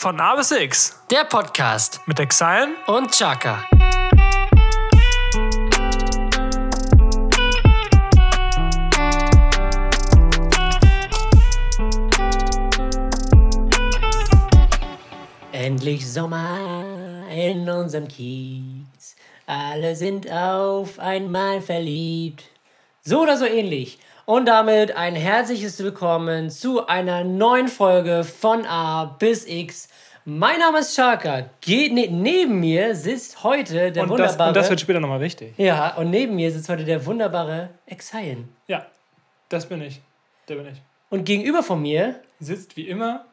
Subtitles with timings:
[0.00, 3.64] Von A bis X Der Podcast mit Exile und Chaka.
[15.50, 19.16] Endlich Sommer in unserem Kiez.
[19.46, 22.44] Alle sind auf einmal verliebt.
[23.02, 23.98] So oder so ähnlich.
[24.28, 29.88] Und damit ein herzliches Willkommen zu einer neuen Folge von A bis X.
[30.26, 31.48] Mein Name ist Chaka.
[31.62, 34.48] Ge ne neben mir sitzt heute der Und das, wunderbare.
[34.50, 35.54] und das wird später nochmal wichtig.
[35.56, 38.44] ja, und neben mir sitzt heute der wunderbare Exile.
[38.66, 38.84] Ja,
[39.48, 40.02] das bin ich.
[40.46, 40.82] Der bin ich.
[41.08, 43.24] Und gegenüber von mir, Sitzt wie immer,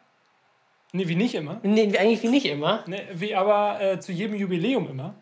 [0.94, 4.38] nee, wie nicht immer, nee, eigentlich wie nicht immer, nee, wie aber äh, zu jedem
[4.38, 5.14] Jubiläum immer.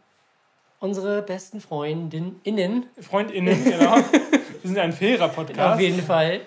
[0.80, 2.86] unsere besten Freundinnen.
[3.02, 3.96] FreundInnen, genau.
[4.64, 5.74] Wir sind ein fairer Podcast.
[5.76, 6.40] Auf jeden Fall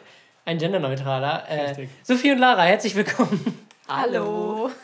[0.47, 1.45] ein genderneutraler.
[1.49, 1.91] Äh, Richtig.
[2.03, 3.59] Sophie und Lara, herzlich willkommen.
[3.87, 4.71] Hallo.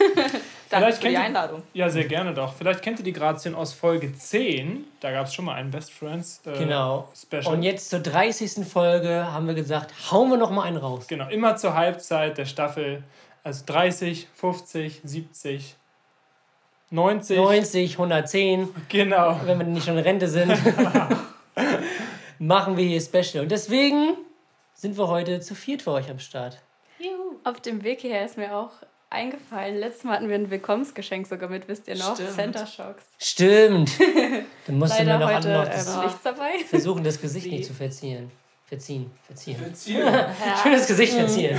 [0.68, 1.62] Danke Vielleicht für die Einladung.
[1.72, 2.54] Ja, sehr gerne doch.
[2.54, 4.84] Vielleicht kennt ihr die Grazien aus Folge 10.
[5.00, 7.08] Da gab es schon mal ein Best Friends äh, Genau.
[7.18, 7.54] Special.
[7.54, 8.66] Und jetzt zur 30.
[8.66, 11.06] Folge haben wir gesagt, hauen wir noch mal einen raus.
[11.08, 13.02] Genau, immer zur Halbzeit der Staffel.
[13.44, 15.74] Also 30, 50, 70,
[16.90, 17.36] 90.
[17.38, 19.40] 90, 110, Genau.
[19.46, 20.52] wenn wir nicht schon in Rente sind,
[22.42, 23.44] machen wir hier Special.
[23.44, 24.16] Und deswegen
[24.74, 26.58] sind wir heute zu viert für euch am Start.
[27.44, 28.70] Auf dem Weg hierher ist mir auch
[29.10, 29.76] eingefallen.
[29.76, 32.14] Letztes Mal hatten wir ein Willkommensgeschenk sogar mit, wisst ihr noch?
[32.14, 32.32] Stimmt.
[32.32, 33.04] Center Shocks.
[33.18, 33.92] Stimmt.
[34.66, 36.50] Dann mussten wir Leider noch, heute noch das, ähm, nichts dabei.
[36.68, 38.30] versuchen, das Gesicht nicht zu verziehen.
[38.66, 39.74] Verziehen, verziehen.
[39.74, 40.04] Ziel.
[40.62, 41.58] Schönes Gesicht verziehen.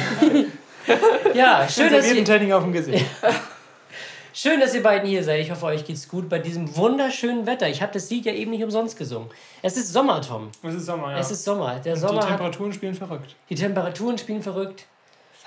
[1.33, 3.05] ja, schön dass, ihr, Tanning auf dem Gesicht.
[4.33, 5.39] schön, dass ihr beiden hier seid.
[5.41, 7.69] Ich hoffe, euch geht's gut bei diesem wunderschönen Wetter.
[7.69, 9.29] Ich habe das Lied ja eben nicht umsonst gesungen.
[9.61, 10.49] Es ist Sommer, Tom.
[10.63, 11.17] Es ist Sommer, ja.
[11.19, 11.79] Es ist Sommer.
[11.79, 13.35] Der Und Sommer die hat Temperaturen spielen verrückt.
[13.49, 14.85] Die Temperaturen spielen verrückt.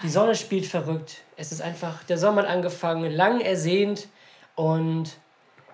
[0.03, 1.19] Die Sonne spielt verrückt.
[1.37, 4.09] Es ist einfach, der Sommer hat angefangen, lang ersehnt
[4.55, 5.17] und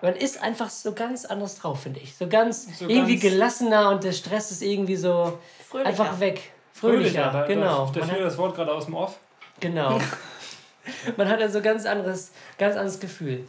[0.01, 2.15] man ist einfach so ganz anders drauf, finde ich.
[2.15, 5.37] So ganz So irgendwie ganz- gelassener und der Stress ist irgendwie so
[5.69, 5.89] Fröhlicher.
[5.89, 6.51] einfach weg.
[6.73, 7.85] Fröhlicher, da, genau.
[7.93, 9.17] Da, da fiel hat, das Wort gerade aus dem Off.
[9.59, 9.99] genau.
[11.17, 13.47] man hat also ganz anderes, ganz anderes Gefühl.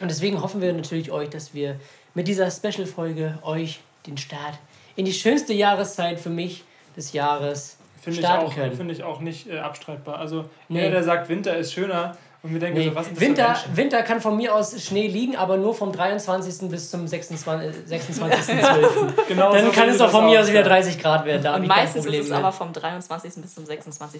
[0.00, 1.76] Und deswegen hoffen wir natürlich euch, dass wir
[2.14, 4.58] mit dieser Special-Folge euch den Start
[4.96, 6.64] in die schönste Jahreszeit für mich
[6.96, 8.74] des Jahres Finde ich, starten auch- können.
[8.76, 10.18] finde ich auch nicht äh, abstreitbar.
[10.18, 10.78] Also, Nee.
[10.80, 13.56] jeder, der sagt, Winter ist schöner und wir denken Nee, so, was sind das Winter?
[13.74, 16.68] Winter kann von mir aus Schnee liegen, aber nur vom 23.
[16.70, 17.84] bis zum 26.
[17.90, 19.12] 26.12.
[19.28, 20.66] Genau Dann so kann es auch von mir aus wieder ja.
[20.68, 21.42] 30 Grad werden.
[21.42, 22.32] Da Und meistens ist es mit.
[22.32, 23.34] aber vom 23.
[23.42, 24.14] bis zum 26.02.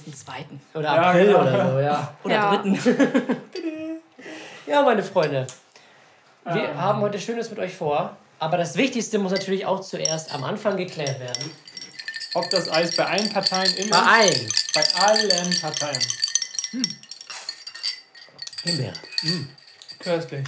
[0.75, 1.41] Oder Ja, April genau.
[1.43, 2.15] oder so, ja.
[2.25, 2.57] Oder Ja.
[2.63, 2.79] 3.
[4.67, 5.47] Ja, meine Freunde.
[6.45, 6.81] Wir Ähm.
[6.81, 8.17] haben heute Schönes mit euch vor.
[8.39, 11.51] Aber das Wichtigste muss natürlich auch zuerst am Anfang geklärt werden.
[12.35, 14.49] Ob das Eis bei allen Parteien in Bei allen.
[14.75, 15.99] Bei allen Parteien.
[18.63, 18.93] Himbeere.
[19.99, 20.47] Köstlich.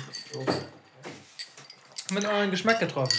[2.10, 3.18] Mit euren Geschmack getroffen.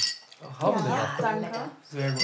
[0.60, 1.10] Haben wir.
[1.18, 1.60] Danke.
[1.92, 2.22] Sehr gut.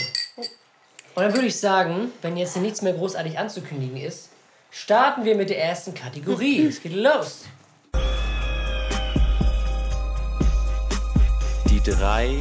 [1.15, 4.29] Und dann würde ich sagen, wenn jetzt hier nichts mehr großartig anzukündigen ist,
[4.71, 6.67] starten wir mit der ersten Kategorie.
[6.67, 7.45] Es geht los.
[11.65, 12.37] Die drei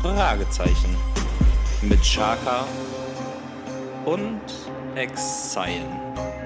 [0.00, 0.96] Fragezeichen
[1.82, 2.66] mit Chaka
[4.04, 4.40] und
[4.94, 6.43] Exile.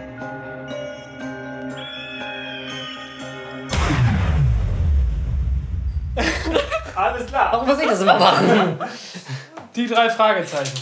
[6.95, 7.53] Alles klar.
[7.53, 8.79] Warum muss ich das immer machen?
[9.77, 10.79] Die drei Fragezeichen.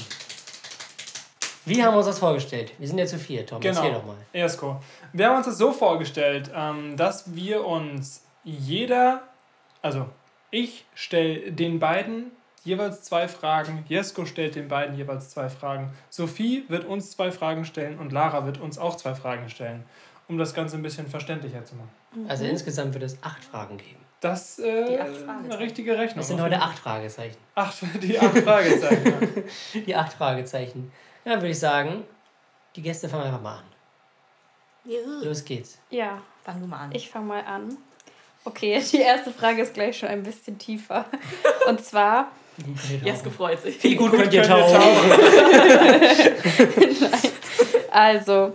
[1.64, 2.72] Wie haben wir uns das vorgestellt?
[2.78, 3.60] Wir sind ja zu vier, Tom.
[3.60, 3.98] Erzähl Genau.
[3.98, 4.16] doch mal.
[4.32, 4.80] Esko.
[5.12, 9.22] Wir haben uns das so vorgestellt, ähm, dass wir uns jeder,
[9.82, 10.06] also
[10.50, 12.30] ich stelle den beiden
[12.62, 17.64] jeweils zwei Fragen, Jesko stellt den beiden jeweils zwei Fragen, Sophie wird uns zwei Fragen
[17.64, 19.84] stellen und Lara wird uns auch zwei Fragen stellen,
[20.28, 21.90] um das Ganze ein bisschen verständlicher zu machen.
[22.28, 24.04] Also insgesamt wird es acht Fragen geben.
[24.20, 25.10] Das äh, Die acht
[25.44, 26.20] eine richtige Rechnung.
[26.20, 27.36] Es sind heute acht Fragezeichen.
[27.54, 29.04] Acht, die acht Fragezeichen.
[29.74, 29.80] ja.
[29.86, 30.90] Die acht Fragezeichen.
[31.24, 32.04] Ja, dann würde ich sagen,
[32.74, 33.64] die Gäste fangen einfach mal an.
[35.22, 35.78] Los geht's.
[35.90, 36.92] Ja, Fang du mal an.
[36.92, 37.76] ich fange mal an.
[38.44, 41.04] Okay, die erste Frage ist gleich schon ein bisschen tiefer.
[41.68, 42.30] Und zwar,
[43.04, 43.82] Jesko freut sich.
[43.82, 45.10] Wie gut könnt ihr könnt ihr tauchen?
[47.90, 48.52] also,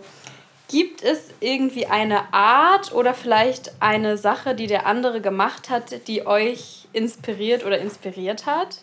[0.71, 6.25] gibt es irgendwie eine Art oder vielleicht eine Sache, die der andere gemacht hat, die
[6.25, 8.77] euch inspiriert oder inspiriert hat?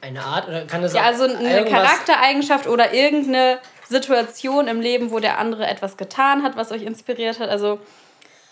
[0.00, 3.58] Eine Art oder kann das Ja, auch also eine Charaktereigenschaft oder irgendeine
[3.88, 7.48] Situation im Leben, wo der andere etwas getan hat, was euch inspiriert hat.
[7.48, 7.78] Also,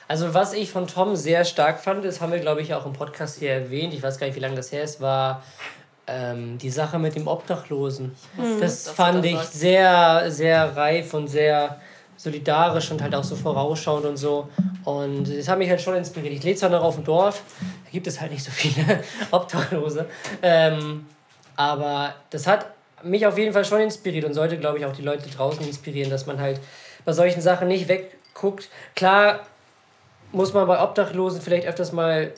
[0.09, 2.93] Also was ich von Tom sehr stark fand, das haben wir glaube ich auch im
[2.93, 5.43] Podcast hier erwähnt, ich weiß gar nicht, wie lange das her ist, war
[6.07, 8.15] ähm, die Sache mit dem Obdachlosen.
[8.37, 11.81] Das dass du fand das ich sehr, sehr reif und sehr
[12.17, 14.49] solidarisch und halt auch so vorausschauend und so.
[14.85, 16.35] Und das hat mich halt schon inspiriert.
[16.35, 17.43] Ich lebe zwar noch auf dem Dorf,
[17.85, 20.07] da gibt es halt nicht so viele Obdachlose.
[20.43, 21.07] Ähm,
[21.57, 22.67] aber das hat
[23.03, 26.11] mich auf jeden Fall schon inspiriert und sollte, glaube ich, auch die Leute draußen inspirieren,
[26.11, 26.61] dass man halt
[27.05, 28.69] bei solchen Sachen nicht wegguckt.
[28.95, 29.41] Klar
[30.33, 32.33] muss man bei Obdachlosen vielleicht öfters mal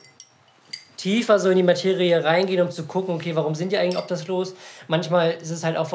[0.97, 4.53] tiefer so in die Materie reingehen, um zu gucken, okay, warum sind die eigentlich obdachlos?
[4.87, 5.87] Manchmal ist es halt auch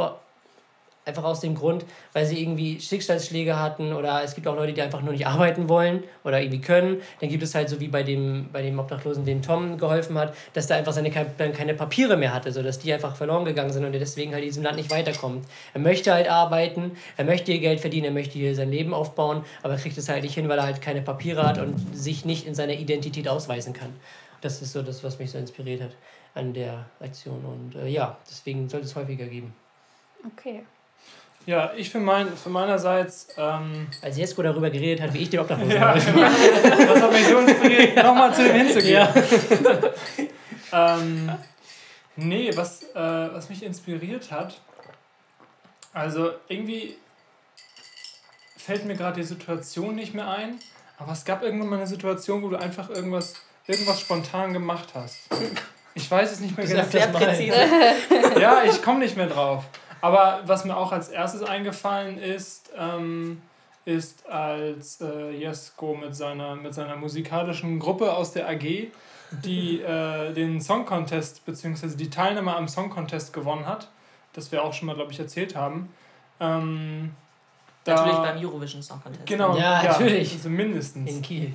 [1.05, 4.83] einfach aus dem Grund, weil sie irgendwie Schicksalsschläge hatten oder es gibt auch Leute, die
[4.83, 7.03] einfach nur nicht arbeiten wollen oder irgendwie können.
[7.21, 10.35] Dann gibt es halt so wie bei dem, bei dem Obdachlosen, dem Tom geholfen hat,
[10.55, 13.85] dass der einfach seine dann keine Papiere mehr hatte, sodass die einfach verloren gegangen sind
[13.85, 15.47] und er deswegen halt in diesem Land nicht weiterkommt.
[15.75, 19.45] Er möchte halt arbeiten, er möchte hier Geld verdienen, er möchte hier sein Leben aufbauen,
[19.63, 22.25] aber er kriegt es halt nicht hin, weil er halt keine Papiere hat und sich
[22.25, 23.91] nicht in seiner Identität ausweisen kann.
[24.41, 25.93] Das ist so das, was mich so inspiriert hat
[26.35, 27.45] an der Aktion.
[27.45, 29.55] Und äh, ja, deswegen sollte es häufiger geben.
[30.27, 30.65] Okay.
[31.47, 33.29] Ja, ich für, mein, für meinerseits.
[33.37, 37.39] Ähm, Als Jesko darüber geredet hat, wie ich dir Obdachlosen ja, Das hat mich so
[37.39, 39.09] inspiriert, nochmal zu dem hinzugehen.
[40.73, 40.97] Ja.
[40.97, 41.31] ähm,
[42.17, 44.61] nee, was, äh, was mich inspiriert hat,
[45.93, 46.97] also irgendwie
[48.57, 50.59] fällt mir gerade die Situation nicht mehr ein,
[50.99, 53.35] aber es gab irgendwann mal eine Situation, wo du einfach irgendwas
[53.67, 55.21] irgendwas spontan gemacht hast.
[55.95, 56.85] Ich weiß es nicht mehr genau.
[56.85, 57.57] Sehr präzise.
[58.41, 59.65] ja, ich komme nicht mehr drauf.
[60.05, 63.41] Aber was mir auch als erstes eingefallen ist, ähm,
[63.87, 68.89] ist, als äh, Jesko mit seiner, mit seiner musikalischen Gruppe aus der AG,
[69.31, 71.97] die äh, den Song Contest bzw.
[71.97, 73.89] die Teilnahme am Song Contest gewonnen hat,
[74.35, 75.89] das wir auch schon mal, glaube ich, erzählt haben.
[76.39, 77.13] Ähm,
[77.85, 79.27] da, natürlich beim Eurovision Song Contest.
[79.27, 80.33] Genau, ja, ja natürlich.
[80.33, 81.11] Also mindestens.
[81.11, 81.53] In Kiel.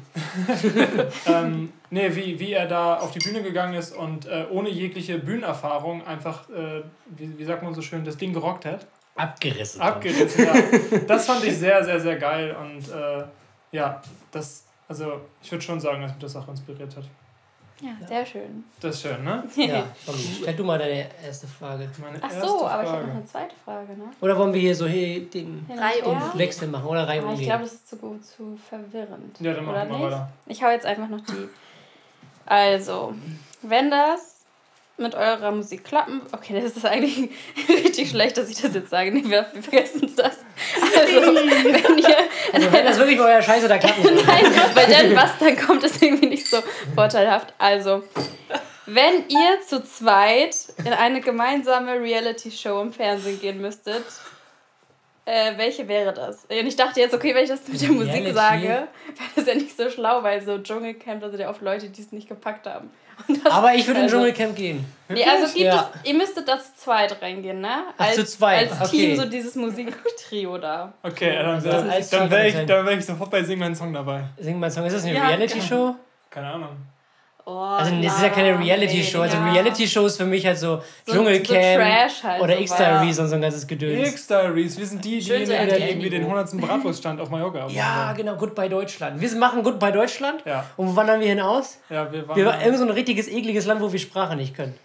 [1.26, 5.18] ähm, nee, wie, wie er da auf die Bühne gegangen ist und äh, ohne jegliche
[5.18, 8.86] Bühnenerfahrung einfach, äh, wie, wie sagt man so schön, das Ding gerockt hat.
[9.16, 9.82] Abgerissen.
[9.82, 11.00] Abgerissen, ja.
[11.08, 13.24] Das fand ich sehr, sehr, sehr geil und äh,
[13.72, 17.04] ja, das, also ich würde schon sagen, dass mich das auch inspiriert hat.
[17.82, 18.64] Ja, sehr schön.
[18.82, 19.44] Das ist schön, ne?
[19.56, 19.86] Ja,
[20.42, 21.90] Stell du mal deine erste Frage.
[22.02, 24.06] Meine Ach so, aber ich habe noch eine zweite Frage, ne?
[24.20, 26.34] Oder wollen wir hier so hier den, ja.
[26.36, 27.40] Wechsel machen oder Reihe umgehen?
[27.40, 29.40] Ich glaube, das ist zu, zu verwirrend.
[29.40, 30.30] Ja, dann machen wir weiter.
[30.46, 31.48] Ich hau jetzt einfach noch die.
[32.46, 33.14] Also,
[33.62, 34.39] wenn das
[35.00, 36.22] mit eurer Musik klappen.
[36.32, 37.30] Okay, das ist eigentlich
[37.70, 39.12] richtig schlecht, dass ich das jetzt sage.
[39.12, 40.38] Nee, wir, vergessen das.
[40.98, 42.18] Also, wenn ihr.
[42.54, 44.16] Also, wenn das wirklich euer Scheiße da klappen soll.
[44.16, 46.58] Nein, weil dann was, dann kommt es irgendwie nicht so
[46.96, 47.54] vorteilhaft.
[47.58, 48.04] Also,
[48.86, 54.04] wenn ihr zu zweit in eine gemeinsame Reality-Show im Fernsehen gehen müsstet,
[55.26, 56.46] äh, welche wäre das?
[56.46, 58.34] Und ich dachte jetzt, okay, wenn ich das mit der Musik Reality.
[58.34, 58.88] sage, wäre
[59.36, 62.12] das ja nicht so schlau, weil so Dschungelcamp, da sind ja oft Leute, die es
[62.12, 62.90] nicht gepackt haben.
[63.50, 64.86] Aber ich würde also, in Dschungelcamp gehen.
[65.10, 65.90] Nee, also gibt ja.
[65.94, 67.86] es, ihr müsstet das zu zweit reingehen, ne?
[67.98, 68.72] Als, Ach, zu zweit.
[68.72, 70.94] Als Team so dieses Musiktrio da.
[71.02, 74.26] Okay, dann wäre dann wär ich, wär ich sofort bei Sing meinen Song dabei.
[74.38, 75.96] Sing meinen Song, ist das eine ja, Reality-Show?
[76.30, 76.78] Keine Ahnung.
[77.46, 79.22] Oh, also es ist ja keine Reality-Show.
[79.22, 83.36] Also Reality-Show ist für mich halt so, so Dschungelcamp so halt oder X-Diaries und so
[83.36, 84.08] ein ganzes Gedöns.
[84.10, 86.62] X-Diaries, wir sind die, die, die, die irgendwie den 100.
[86.62, 87.74] Bratwurststand auf Mallorca haben.
[87.74, 89.20] Ja, genau, Goodbye Deutschland.
[89.20, 90.44] Wir machen Goodbye Deutschland.
[90.46, 90.66] Ja.
[90.78, 91.80] Und wo wandern wir hinaus?
[91.90, 92.46] Ja, wir wandern.
[92.46, 94.76] Wir, irgend so ein richtiges, ekliges Land, wo wir Sprache nicht können.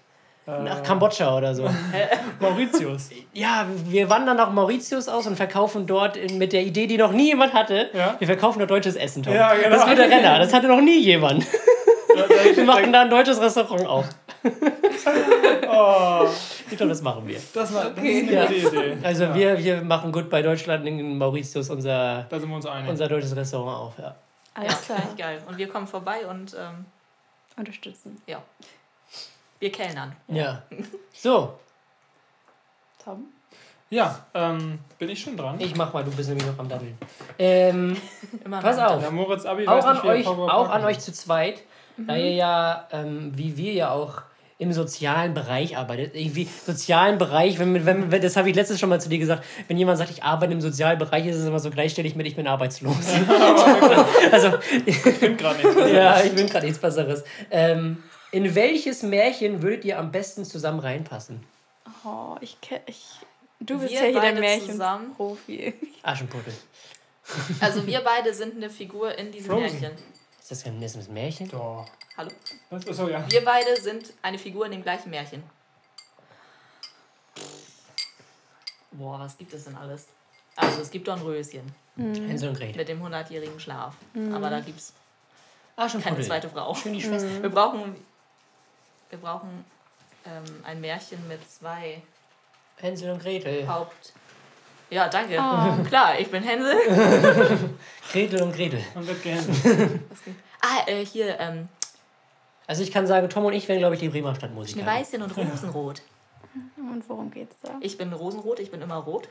[0.47, 1.69] Äh, nach Kambodscha oder so.
[2.41, 3.11] Mauritius.
[3.33, 7.29] Ja, wir wandern nach Mauritius aus und verkaufen dort mit der Idee, die noch nie
[7.29, 7.91] jemand hatte.
[7.95, 8.17] Ja?
[8.19, 9.23] Wir verkaufen dort deutsches Essen.
[9.23, 9.35] Tom.
[9.35, 9.71] Ja, genau.
[9.71, 10.39] Das wird der Renner.
[10.39, 11.47] Das hatte noch nie jemand.
[12.55, 14.09] Wir machen da ein deutsches Restaurant auf.
[15.69, 16.29] oh.
[16.71, 17.41] Ich glaube, das machen wir.
[17.53, 18.97] Das, war, das ist eine gute Idee.
[19.03, 19.35] Also ja.
[19.35, 22.91] wir, wir machen gut bei Deutschland in Mauritius unser, da sind wir uns einig.
[22.91, 23.99] unser deutsches Restaurant auf.
[23.99, 24.15] Ja.
[24.55, 25.03] Alles klar.
[25.17, 25.43] Geil.
[25.47, 26.87] Und wir kommen vorbei und ähm,
[27.57, 28.21] unterstützen.
[28.27, 28.43] Ja.
[29.59, 30.15] Wir kellnern.
[30.29, 30.63] Ja.
[31.13, 31.59] So.
[33.03, 33.27] Tom?
[33.91, 35.61] Ja, ähm, bin ich schon dran?
[35.61, 36.99] Ich mach mal, du bist nämlich noch am Daddeln.
[37.39, 37.97] Ähm,
[38.51, 39.03] pass auf.
[39.03, 41.63] Ja, Moritz Abi auch an, euch, auch an euch zu zweit
[41.97, 42.07] mhm.
[42.07, 44.23] da ihr ja, ähm, wie wir ja auch
[44.59, 46.15] im sozialen Bereich arbeitet.
[46.15, 49.45] Irgendwie sozialen Bereich, wenn, wenn, wenn das habe ich letztens schon mal zu dir gesagt,
[49.67, 52.37] wenn jemand sagt, ich arbeite im sozialen Bereich, ist es immer so gleichstellig mit, ich
[52.37, 52.97] bin arbeitslos.
[54.33, 54.53] also,
[54.87, 55.93] ich bin gerade nichts Besseres.
[55.93, 57.25] Ja, ich bin gerade nichts Besseres.
[57.51, 61.45] Ähm, in welches Märchen würdet ihr am besten zusammen reinpassen?
[62.05, 62.83] Oh, ich kenne.
[62.87, 63.05] Ich,
[63.61, 65.75] du bist wir ja hier der Märchenprofi.
[66.03, 66.53] Aschenputtel.
[67.61, 69.81] Also wir beide sind eine Figur in diesem Frozen.
[69.81, 69.99] Märchen.
[70.45, 71.49] Ist das kein ist Märchen?
[71.49, 71.87] Doch.
[72.19, 72.31] Hallo?
[72.71, 73.25] Achso, ja.
[73.31, 75.43] Wir beide sind eine Figur in dem gleichen Märchen.
[78.91, 80.07] Boah, was gibt es denn alles?
[80.55, 81.75] Also es gibt Dornröschen.
[81.97, 82.29] Mhm.
[82.29, 82.77] Hänsel und Gretel.
[82.77, 83.95] Mit dem 100-jährigen Schlaf.
[84.13, 84.35] Mhm.
[84.35, 84.93] Aber da gibt es
[85.77, 86.75] ah, keine zweite Frau.
[86.75, 87.27] Schön die Schwester.
[87.27, 87.43] Mhm.
[87.43, 87.97] Wir brauchen,
[89.09, 89.65] wir brauchen
[90.27, 92.03] ähm, ein Märchen mit zwei
[92.77, 93.67] Hänsel und Gretel.
[93.67, 94.13] Haupt
[94.91, 95.37] Ja, danke.
[95.39, 95.83] Oh.
[95.89, 96.75] Klar, ich bin Hänsel.
[98.13, 98.81] Gretel und Gretel.
[98.95, 100.01] Man wird gehänselt.
[100.61, 101.69] Ah, äh, hier, ähm,
[102.67, 104.81] Also ich kann sagen, Tom und ich wären, glaube ich, die Bremer Stadtmusiker.
[104.81, 106.03] Schneeweißchen und Rosenrot.
[106.77, 107.71] Und worum geht's da?
[107.81, 109.29] Ich bin Rosenrot, ich bin immer rot.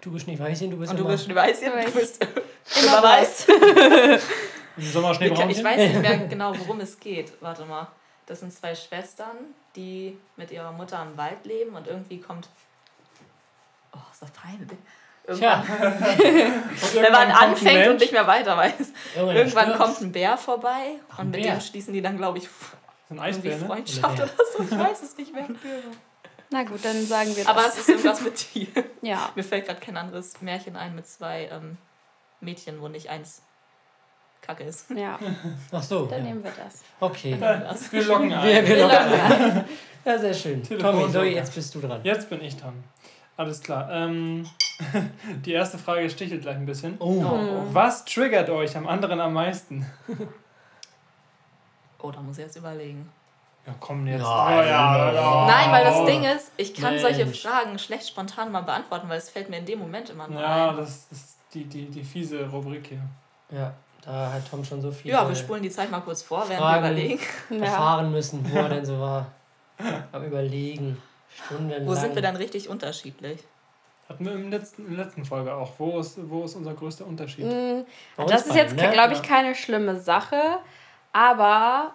[0.00, 1.12] Du bist Schneeweißchen, du bist Und du immer...
[1.12, 1.92] bist Schneeweißchen, Weiß.
[1.92, 2.24] du bist
[2.82, 3.46] Immer weiß.
[3.48, 4.18] Im
[4.82, 5.50] Ich, Sommerschneebraunchen?
[5.50, 7.32] ich weiß nicht mehr genau, worum es geht.
[7.40, 7.86] Warte mal.
[8.26, 9.36] Das sind zwei Schwestern,
[9.76, 12.48] die mit ihrer Mutter im Wald leben und irgendwie kommt.
[13.96, 14.78] Oh, ist das peinlich.
[15.26, 16.18] Tja, Irgendwann,
[17.02, 18.74] wenn man anfängt und nicht mehr weiter weiß.
[19.16, 21.54] irgendwann, Irgendwann kommt ein Bär vorbei Ach, und mit Bär.
[21.54, 22.48] dem schließen die dann, glaube ich,
[23.10, 23.66] ein Eisbär, ne?
[23.66, 24.62] Freundschaft Oder oder so.
[24.62, 25.46] Ich weiß es nicht mehr.
[26.50, 27.46] Na gut, dann sagen wir das.
[27.48, 28.68] Aber es ist irgendwas mit Tier.
[29.02, 29.30] ja.
[29.34, 31.76] Mir fällt gerade kein anderes Märchen ein mit zwei ähm,
[32.40, 33.42] Mädchen, wo nicht eins
[34.42, 34.90] Kacke ist.
[34.92, 35.18] Ja,
[35.72, 36.24] Ach so, dann ja.
[36.26, 36.82] nehmen wir das.
[37.00, 37.36] okay.
[37.40, 37.90] Das.
[37.92, 38.46] Wir locken ein.
[38.46, 39.64] Wir, wir locken ein.
[40.04, 40.62] Ja, sehr schön.
[40.62, 42.00] Telefon- Tommy, so, jetzt bist du dran.
[42.04, 42.74] Jetzt bin ich dran.
[43.36, 43.90] Alles klar.
[43.90, 44.46] Ähm,
[45.44, 46.96] die erste Frage stichelt gleich ein bisschen.
[46.98, 47.22] Oh,
[47.72, 49.86] Was triggert euch am anderen am meisten?
[51.98, 53.10] Oh, da muss ich jetzt überlegen.
[53.66, 54.20] Ja, komm jetzt.
[54.22, 55.46] Nein, oh, ja, ja.
[55.48, 57.02] Nein, weil das Ding ist, ich kann Mensch.
[57.02, 60.40] solche Fragen schlecht spontan mal beantworten, weil es fällt mir in dem Moment immer nur
[60.40, 60.76] Ja, ein.
[60.76, 63.00] das ist die, die, die fiese Rubrik hier.
[63.50, 63.72] ja,
[64.04, 66.62] da hat Tom schon so viel Ja, wir spulen die Zeit mal kurz vor, während
[66.62, 66.82] Fragen.
[66.84, 67.20] wir überlegen.
[67.50, 67.56] Ja.
[67.64, 69.26] erfahren müssen, wo er denn so war.
[70.12, 71.02] Am Überlegen.
[71.44, 71.86] Stundenlang.
[71.86, 73.40] Wo sind wir dann richtig unterschiedlich?
[74.08, 75.72] Hatten wir im letzten, in der letzten Folge auch.
[75.78, 77.44] Wo ist, wo ist unser größter Unterschied?
[77.44, 77.80] Mm,
[78.16, 78.92] Das ist beiden, jetzt, ne?
[78.92, 80.58] glaube ich, keine schlimme Sache,
[81.12, 81.94] aber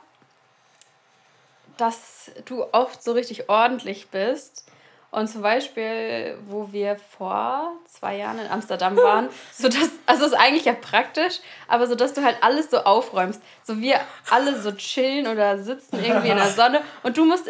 [1.77, 4.69] dass du oft so richtig ordentlich bist.
[5.13, 10.33] Und zum Beispiel, wo wir vor zwei Jahren in Amsterdam waren, so dass, also ist
[10.33, 13.41] eigentlich ja praktisch, aber so dass du halt alles so aufräumst.
[13.63, 13.99] So wir
[14.29, 17.43] alle so chillen oder sitzen irgendwie in der Sonne und du musst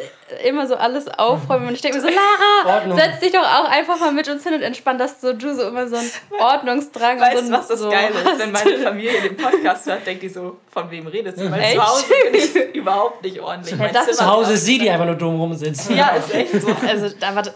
[0.44, 1.68] immer so alles aufräumen.
[1.68, 2.98] Und ich denke mir so, Lara, Ordnung.
[2.98, 5.68] setz dich doch auch einfach mal mit uns hin und entspann, dass so, du so
[5.68, 8.39] immer so einen Ordnungsdrang Weißt und so, was das so Geile ist?
[8.39, 8.72] Wenn meine.
[8.82, 11.51] Familie den Podcast hört, denkt die so, von wem redest du?
[11.51, 11.75] Weil Echt?
[11.75, 13.75] zu Hause bin ich überhaupt nicht ordentlich.
[13.75, 15.91] Zimmer Zu Hause sie, die einfach nur dumm rumsitzt.
[15.91, 16.75] Ja, ist echt so.
[16.88, 17.50] Also, das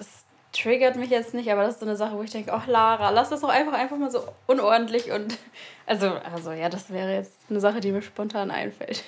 [0.55, 3.09] triggert mich jetzt nicht, aber das ist so eine Sache, wo ich denke, ach Lara,
[3.09, 5.37] lass das doch einfach einfach mal so unordentlich und
[5.85, 9.03] also, also ja, das wäre jetzt eine Sache, die mir spontan einfällt,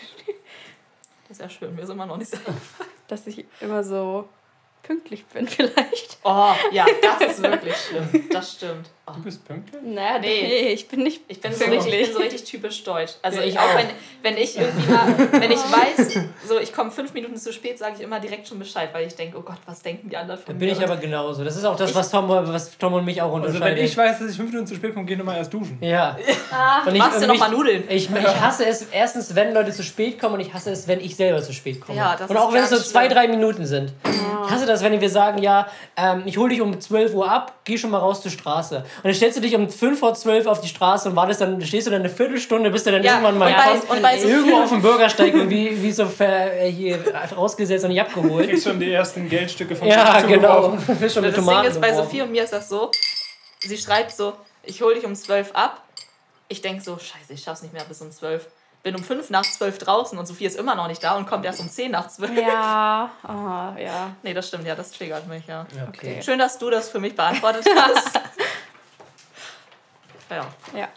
[1.27, 2.38] Das ist ja schön, mir ist immer noch nicht so.
[3.08, 4.27] dass ich immer so
[4.84, 6.18] pünktlich bin vielleicht.
[6.24, 8.30] Oh, ja, das ist wirklich schlimm.
[8.32, 8.89] Das stimmt.
[9.10, 9.14] Oh.
[9.16, 9.82] Du bist pünktlich?
[9.84, 10.28] Naja, Nee.
[10.42, 13.14] nee, ich bin nicht Ich bin, so richtig, ich bin so richtig typisch deutsch.
[13.22, 13.88] Also Ja, ich ich auch, wenn,
[14.22, 17.96] wenn ich irgendwie mal, wenn ich weiß, so ich komme fünf Minuten zu spät, sage
[17.98, 20.46] ich immer direkt schon Bescheid, weil ich denke, oh Gott, was denken die anderen Da
[20.48, 20.74] von bin mir?
[20.76, 21.46] ich aber genauso.
[21.46, 23.78] Das ist auch das, was Tom, was Tom und mich auch Also unterscheidet.
[23.78, 25.78] wenn ich weiß, dass ich fünf Minuten zu spät komme, gehe ich nochmal erst duschen.
[25.80, 26.18] ja.
[26.52, 27.84] ah, Und ich- machst du und noch mich- mal Nudeln?
[27.88, 31.00] Ich, ich hasse es erstens, wenn Leute zu spät kommen und ich hasse es, wenn
[31.00, 31.98] ich selber zu spät komme.
[31.98, 33.94] Ja, das und ist auch wenn es so zwei, drei Minuten sind.
[34.46, 37.54] Ich hasse das, wenn wir sagen, ja, ähm, ich hole dich um 12 Uhr ab,
[37.64, 38.84] geh schon mal raus zur Straße.
[38.98, 41.62] Und dann stellst du dich um 5 vor 12 auf die Straße und wartest dann,
[41.62, 44.27] stehst du dann eine Viertelstunde, bis du dann Ja, irgendwann mal kommst, und bei so
[44.27, 47.00] irgendwo auf dem Bürgersteig und wie, wie so ver, äh, hier
[47.36, 48.50] rausgesetzt und nicht abgeholt.
[48.50, 50.77] Kriegst schon die ersten Geldstücke von Ja, genau.
[51.00, 51.94] Bist schon mit Das Ding ist, bei.
[51.94, 52.92] Sophie und mir ist das so,
[53.60, 55.82] sie schreibt so, ich hole dich um 12 ab.
[56.48, 58.48] Ich denke so, scheiße, ich schaff's nicht mehr bis um 12.
[58.84, 61.44] Bin um 5 nach 12 draußen und Sophie ist immer noch nicht da und kommt
[61.46, 62.38] erst um 10 nach 12.
[62.38, 64.12] Ja, ah, ja.
[64.24, 65.66] Nee, das stimmt, ja, das triggert mich, ja.
[65.89, 66.22] Okay.
[66.24, 68.20] Schön, dass du das für mich beantwortet hast.
[70.30, 70.54] ja.
[70.76, 70.90] Ja.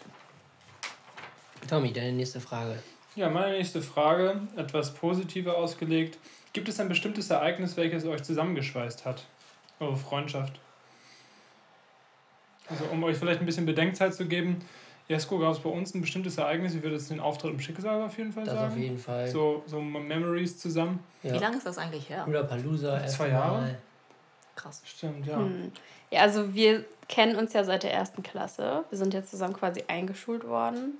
[1.67, 2.79] Tommy, deine nächste Frage.
[3.15, 6.17] Ja, meine nächste Frage, etwas positiver ausgelegt.
[6.53, 9.25] Gibt es ein bestimmtes Ereignis, welches euch zusammengeschweißt hat?
[9.79, 10.59] Eure Freundschaft?
[12.69, 14.63] Also um euch vielleicht ein bisschen Bedenkzeit zu geben,
[15.07, 18.01] Jesko, gab es bei uns ein bestimmtes Ereignis, ich würde jetzt den Auftritt im Schicksal
[18.01, 18.71] auf jeden Fall Das sagen.
[18.71, 19.27] auf jeden Fall.
[19.27, 20.99] So, so Memories zusammen.
[21.23, 21.33] ja.
[21.33, 22.25] Wie lange ist das eigentlich her?
[22.27, 23.05] Oder Palusa.
[23.07, 23.29] Zwei.
[23.29, 23.75] Jahre?
[24.55, 24.81] Krass.
[24.85, 25.37] Stimmt, ja.
[25.37, 25.71] Hm.
[26.11, 28.83] Ja, also wir kennen uns ja seit der ersten Klasse.
[28.89, 30.97] Wir sind ja zusammen quasi eingeschult worden.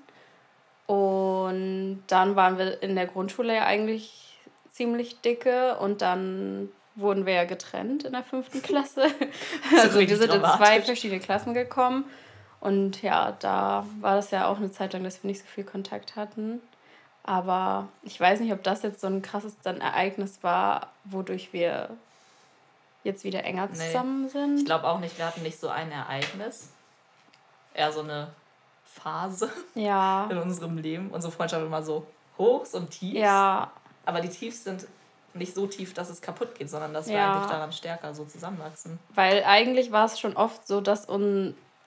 [0.86, 4.38] Und dann waren wir in der Grundschule ja eigentlich
[4.70, 9.06] ziemlich dicke und dann wurden wir ja getrennt in der fünften Klasse.
[9.80, 12.04] Also wir sind in zwei verschiedene Klassen gekommen.
[12.60, 15.64] Und ja, da war das ja auch eine Zeit lang, dass wir nicht so viel
[15.64, 16.60] Kontakt hatten.
[17.24, 21.90] Aber ich weiß nicht, ob das jetzt so ein krasses dann Ereignis war, wodurch wir
[23.04, 23.74] jetzt wieder enger Nee.
[23.74, 24.58] zusammen sind.
[24.60, 26.70] Ich glaube auch nicht, wir hatten nicht so ein Ereignis.
[27.74, 28.28] Eher so eine
[28.84, 31.10] Phase Ja, in unserem Leben.
[31.10, 32.06] Unsere Freundschaft immer so
[32.38, 33.18] Hochs und Tiefs.
[33.18, 33.70] ja,
[34.04, 34.86] Aber die Tiefs sind
[35.34, 37.32] nicht so tief, dass es kaputt geht, sondern dass wir Ja.
[37.32, 38.98] eigentlich daran stärker so zusammenwachsen.
[39.14, 41.06] weil eigentlich war es schon oft so, dass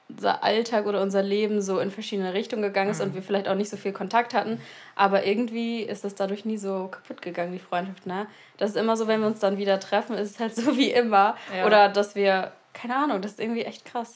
[0.07, 3.55] unser Alltag oder unser Leben so in verschiedene Richtungen gegangen ist und wir vielleicht auch
[3.55, 4.61] nicht so viel Kontakt hatten.
[4.95, 8.05] Aber irgendwie ist es dadurch nie so kaputt gegangen, die Freundschaft.
[8.05, 8.27] Ne?
[8.57, 10.91] Das ist immer so, wenn wir uns dann wieder treffen, ist es halt so wie
[10.91, 11.35] immer.
[11.55, 11.65] Ja.
[11.65, 14.15] Oder dass wir, keine Ahnung, das ist irgendwie echt krass.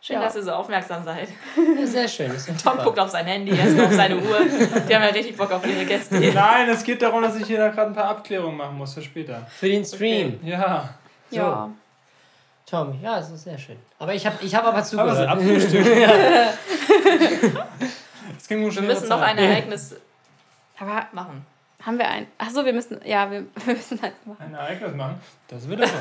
[0.00, 0.22] Schön, Ja.
[0.22, 1.26] dass ihr so aufmerksam seid.
[1.84, 2.28] Sehr schön.
[2.32, 2.84] Das Tom super.
[2.84, 4.38] guckt auf sein Handy, erst auf seine Uhr.
[4.88, 6.20] Die haben ja richtig Bock auf ihre Gäste.
[6.34, 9.44] Nein, es geht darum, dass ich hier gerade ein paar Abklärungen machen muss für später.
[9.58, 10.38] Für den Stream.
[10.44, 10.90] Ja.
[11.28, 11.36] So.
[11.38, 11.70] Ja.
[12.68, 13.76] Tom, ja, das ist sehr schön.
[13.98, 15.28] Aber ich habe ich hab aber Aber zugehört.
[15.28, 15.86] abgestimmt.
[18.38, 19.94] Es ging Wir müssen noch ein Ereignis
[20.78, 21.46] Aber machen.
[21.84, 22.26] haben wir ein.
[22.38, 23.00] Achso, wir müssen.
[23.04, 24.44] Ja, wir, wir müssen halt machen.
[24.44, 25.20] ein Ereignis machen.
[25.48, 25.92] Das wird aber.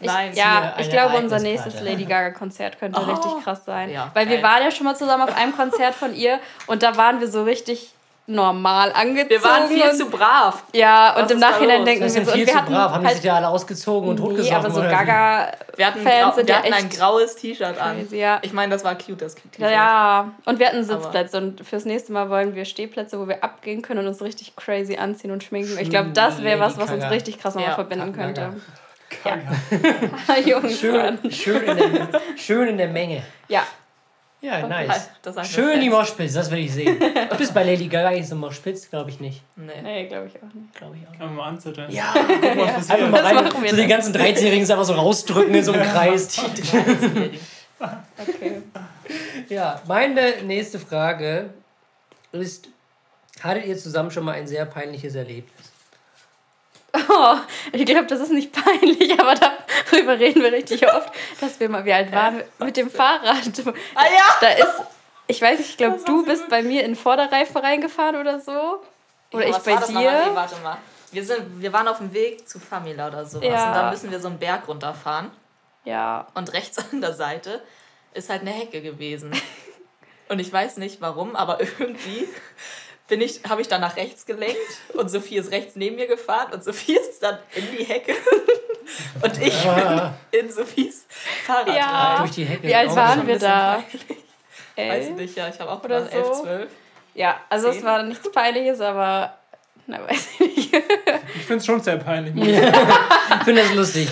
[0.00, 3.04] Ich, Nein, ja, ich glaube, unser nächstes Lady Gaga-Konzert könnte Oh.
[3.04, 3.90] richtig krass sein.
[3.90, 4.44] Ja, Weil wir geil.
[4.44, 7.42] waren ja schon mal zusammen auf einem Konzert von ihr und da waren wir so
[7.42, 7.92] richtig
[8.28, 9.30] normal angezogen.
[9.30, 10.62] Wir waren viel und, zu brav.
[10.74, 12.32] Ja, Was und im ist da Nachhinein denken wir sind so.
[12.32, 12.92] Und viel wir zu hatten brav.
[12.92, 14.56] Haben die halt, sich ja alle ausgezogen und nee, hochgesoffen?
[14.56, 14.94] aber so oder wie?
[14.94, 15.52] Gaga.
[15.76, 17.96] Wir hatten, Fans grau, sind wir ja hatten ein echt graues T-Shirt an.
[17.96, 18.38] Crazy, ja.
[18.42, 19.58] Ich meine, das war cute, das T-Shirt.
[19.58, 23.26] Ja, ja, und wir hatten Aber- Sitzplätze und fürs nächste Mal wollen wir Stehplätze, wo
[23.28, 25.78] wir abgehen können und uns richtig crazy anziehen und schminken.
[25.80, 28.52] Ich glaube, das wäre was, was uns richtig krass nochmal Ja, verbinden könnte.
[29.24, 30.38] Gaga.
[30.44, 30.78] Jungs.
[30.78, 33.22] Schön, schön, in der, schön in der Menge.
[33.48, 33.62] Ja,
[34.40, 35.08] Ja, Halt, nice.
[35.22, 35.98] Wir Schön die fest.
[35.98, 36.96] Moshpits, das will ich sehen.
[37.30, 38.88] Du bist bei Lady Gaga nicht so Moshpits?
[38.88, 39.42] Glaube ich nicht.
[39.56, 39.72] Nee.
[39.82, 40.74] nee, glaube ich auch nicht.
[40.76, 41.20] Glaube ich auch nicht.
[41.20, 41.90] Einfach mal anzetteln.
[41.90, 42.90] Ja, Gucken, was passiert.
[42.98, 45.82] einfach mal rein, machen wir so die ganzen 13-Jährigen einfach so rausdrücken in so einem
[45.84, 46.40] Kreis.
[47.80, 48.62] Okay.
[49.48, 51.50] Ja, meine nächste Frage
[52.32, 52.68] ist,
[53.40, 55.57] hattet ihr zusammen schon mal ein sehr peinliches Erlebnis?
[56.94, 57.36] Oh,
[57.72, 61.84] ich glaube, das ist nicht peinlich, aber darüber reden wir richtig oft, dass wir mal,
[61.84, 63.42] wie alt waren, mit dem Fahrrad.
[63.94, 64.24] Ah ja!
[64.40, 64.82] Da ist,
[65.26, 66.50] ich weiß nicht, ich glaube, du bist gut.
[66.50, 68.82] bei mir in Vorderreifen reingefahren oder so.
[69.32, 69.94] Oder ich was bei dir.
[69.94, 70.78] Nee, warte mal.
[71.12, 73.46] Wir, sind, wir waren auf dem Weg zu Famila oder sowas.
[73.46, 73.68] Ja.
[73.68, 75.30] Und dann müssen wir so einen Berg runterfahren.
[75.84, 77.62] Ja, Und rechts an der Seite
[78.14, 79.32] ist halt eine Hecke gewesen.
[80.28, 82.28] Und ich weiß nicht warum, aber irgendwie
[83.08, 84.56] bin ich, habe ich dann nach rechts gelenkt
[84.94, 88.14] und Sophie ist rechts neben mir gefahren und Sophie ist dann in die Hecke
[89.22, 90.14] und ich Ah.
[90.30, 91.06] bin in Sophies
[91.46, 91.84] Fahrrad Ja.
[92.14, 92.18] rein.
[92.20, 92.66] Durch die Hecke.
[92.68, 93.82] Wie alt waren wir da?
[94.76, 96.42] Weiß ich nicht, ja, ich habe auch Oder gedacht, 11, so.
[96.44, 96.70] 12.
[97.14, 97.84] Ja, also es Zehn?
[97.84, 99.34] war nichts Peinliches, aber
[99.86, 100.74] na, weiß ich nicht.
[101.34, 102.34] Ich finde es schon sehr peinlich.
[103.30, 104.08] Ich finde das lustig.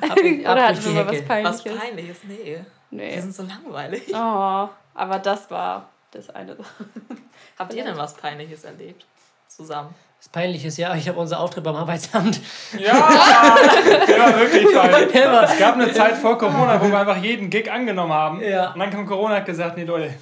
[0.00, 1.44] Ab, ab Oder durch hatten die wir mal was Hecke.
[1.44, 1.78] Was Peinliches?
[1.78, 2.16] peinliches?
[2.24, 2.44] Nee.
[2.44, 3.20] Wir Nee.
[3.20, 4.02] sind so langweilig.
[4.12, 6.56] Oh, aber das war das eine.
[7.58, 9.06] Habt ihr denn was Peinliches erlebt?
[9.48, 9.94] Zusammen.
[10.18, 12.40] Das Peinliches, ja, ich habe unser Auftritt beim Arbeitsamt.
[12.78, 12.94] Ja,
[14.08, 15.14] der war wirklich peinlich.
[15.14, 18.40] Es gab eine Zeit vor Corona, wo wir einfach jeden Gig angenommen haben.
[18.40, 18.72] Ja.
[18.72, 20.14] Und dann kam Corona und hat gesagt, nee Leute,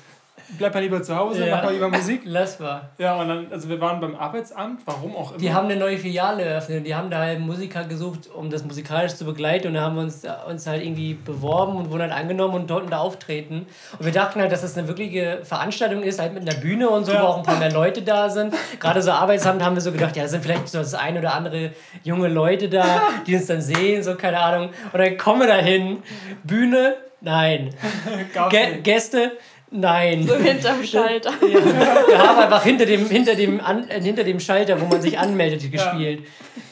[0.59, 1.57] bleib mal lieber zu Hause, Ja.
[1.57, 2.23] mach mal lieber Musik.
[2.25, 2.91] Lass mal.
[2.99, 5.38] Ja, und dann, also wir waren beim Arbeitsamt, warum auch immer.
[5.41, 6.87] Die haben eine neue Filiale eröffnet.
[6.87, 9.69] Die haben da halt Musiker gesucht, um das musikalisch zu begleiten.
[9.69, 12.91] Und da haben wir uns, uns halt irgendwie beworben und wurden halt angenommen und konnten
[12.91, 13.67] da auftreten.
[13.99, 17.05] Und wir dachten halt, dass das eine wirkliche Veranstaltung ist, halt mit einer Bühne und
[17.05, 17.23] so, Ja.
[17.23, 18.55] wo auch ein paar mehr Leute da sind.
[18.81, 21.71] Gerade so Arbeitsamt haben wir so gedacht, ja, sind vielleicht so das ein oder andere
[22.03, 24.71] junge Leute da, die uns dann sehen, so keine Ahnung.
[24.93, 26.03] Und dann kommen wir da hin.
[26.45, 26.95] Bühne?
[27.21, 27.71] Nein.
[28.83, 29.33] Gäste?
[29.75, 30.27] Nein.
[30.27, 31.31] So hinterm Schalter.
[31.41, 35.19] Wir haben einfach hinter dem, hinter, dem An, äh, hinter dem Schalter, wo man sich
[35.19, 36.25] anmeldet, gespielt.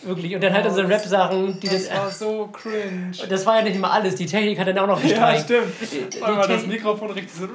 [0.03, 0.35] Wirklich.
[0.35, 1.89] Und dann halt unsere Rap-Sachen, die das.
[1.89, 3.13] Das war so cringe.
[3.29, 4.17] Das war ja nicht mal alles.
[4.17, 5.45] Die Technik hat dann auch noch Ja, gestreikt.
[5.45, 6.15] stimmt.
[6.15, 7.49] Vor allem das Mikrofon richtig so.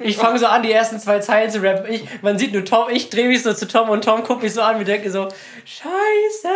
[0.00, 1.92] ich fange so an, die ersten zwei Zeilen zu rappen.
[1.92, 4.52] Ich, man sieht nur Tom, ich drehe mich so zu Tom und Tom guckt mich
[4.52, 5.28] so an und denke so,
[5.64, 6.48] Scheiße.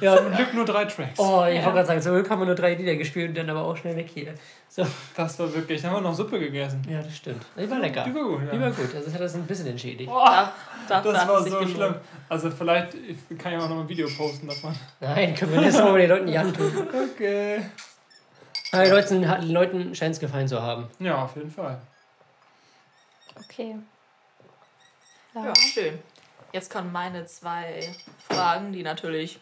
[0.00, 1.18] Ja, Zum Glück nur drei Tracks.
[1.18, 3.62] oh, ich wollte gerade sagen, so haben wir nur drei Lieder gespielt und dann aber
[3.62, 4.34] auch schnell weg hier.
[4.68, 4.86] So.
[5.16, 5.80] Das war wirklich.
[5.82, 6.82] Dann haben wir noch Suppe gegessen.
[6.90, 7.44] Ja, das stimmt.
[7.56, 8.04] Die war lecker.
[8.04, 8.50] Die war gut, ja.
[8.52, 8.92] Die war gut.
[8.94, 10.10] Also das hat das ein bisschen entschädigt.
[10.10, 10.52] Da,
[10.88, 11.70] dafür Das hat war so gelohnt.
[11.70, 11.94] schlimm.
[12.28, 14.74] Also vielleicht ich kann ich auch noch ein Video posten davon.
[15.00, 16.88] Nein, können wir das mal den Leuten nicht antun.
[17.14, 17.62] Okay.
[18.72, 20.88] Aber den Leuten, den Leuten scheint es gefallen zu haben.
[20.98, 21.80] Ja, auf jeden Fall.
[23.36, 23.76] Okay.
[25.34, 25.44] Ja.
[25.46, 25.98] Ja, schön.
[26.52, 27.82] Jetzt kommen meine zwei
[28.28, 29.40] Fragen, die natürlich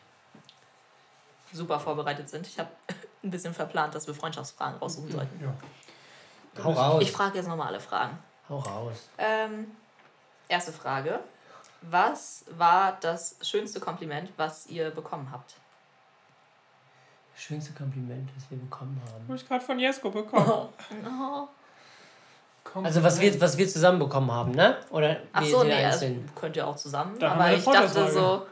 [1.53, 2.47] super vorbereitet sind.
[2.47, 2.71] Ich habe
[3.23, 5.43] ein bisschen verplant, dass wir Freundschaftsfragen raussuchen sollten.
[5.43, 5.55] Ja.
[6.65, 7.03] Hau raus.
[7.03, 8.19] Ich frage jetzt nochmal alle Fragen.
[8.49, 9.09] Hau raus.
[9.19, 9.71] Ähm,
[10.49, 11.21] erste Frage.
[11.83, 15.55] Was war das schönste Kompliment, was ihr bekommen habt?
[17.35, 19.25] Das schönste Kompliment, das wir bekommen haben.
[19.25, 20.69] Habe ich gerade von Jesko bekommen.
[21.07, 21.49] Oh.
[22.65, 22.85] Komm.
[22.85, 24.77] Also was wir, was wir zusammen bekommen haben, ne?
[24.91, 26.31] Oder Ach wir so, nee, also, einzeln?
[26.35, 27.21] könnt ihr auch zusammen.
[27.21, 28.47] Wir aber eine ich dachte so,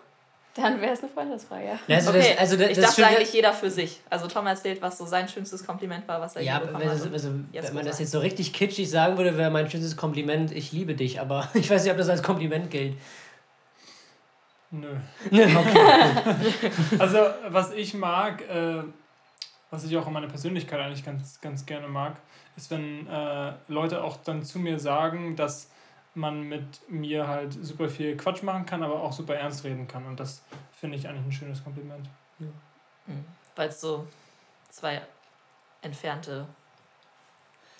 [0.55, 1.65] Dann wäre es eine Freundesfrage.
[1.65, 1.79] ja.
[1.87, 4.01] Ja, also okay, das, also das, ich das dachte Schöne- eigentlich jeder für sich.
[4.11, 6.89] Also Tom erzählt, was so sein schönstes Kompliment war, was er Ja, je bekommen wenn,
[6.91, 6.97] hat.
[7.05, 9.97] das, also, Jetzt wenn man das jetzt so richtig kitschig sagen würde, wäre mein schönstes
[9.97, 12.97] Kompliment, ich liebe dich, aber ich weiß nicht, ob das als Kompliment gilt.
[14.73, 14.89] Nö.
[15.31, 16.71] okay.
[16.99, 18.83] Also, was ich mag, äh,
[19.71, 22.17] was ich auch in meiner Persönlichkeit eigentlich ganz, ganz gerne mag,
[22.57, 25.71] ist, wenn äh, Leute auch dann zu mir sagen, dass
[26.15, 30.07] man mit mir halt super viel Quatsch machen kann, aber auch super ernst reden kann.
[30.07, 30.43] Und das
[30.79, 32.09] finde ich eigentlich ein schönes Kompliment.
[32.39, 33.25] Mhm.
[33.55, 34.07] Weil es so
[34.71, 35.01] zwei
[35.83, 36.47] entfernte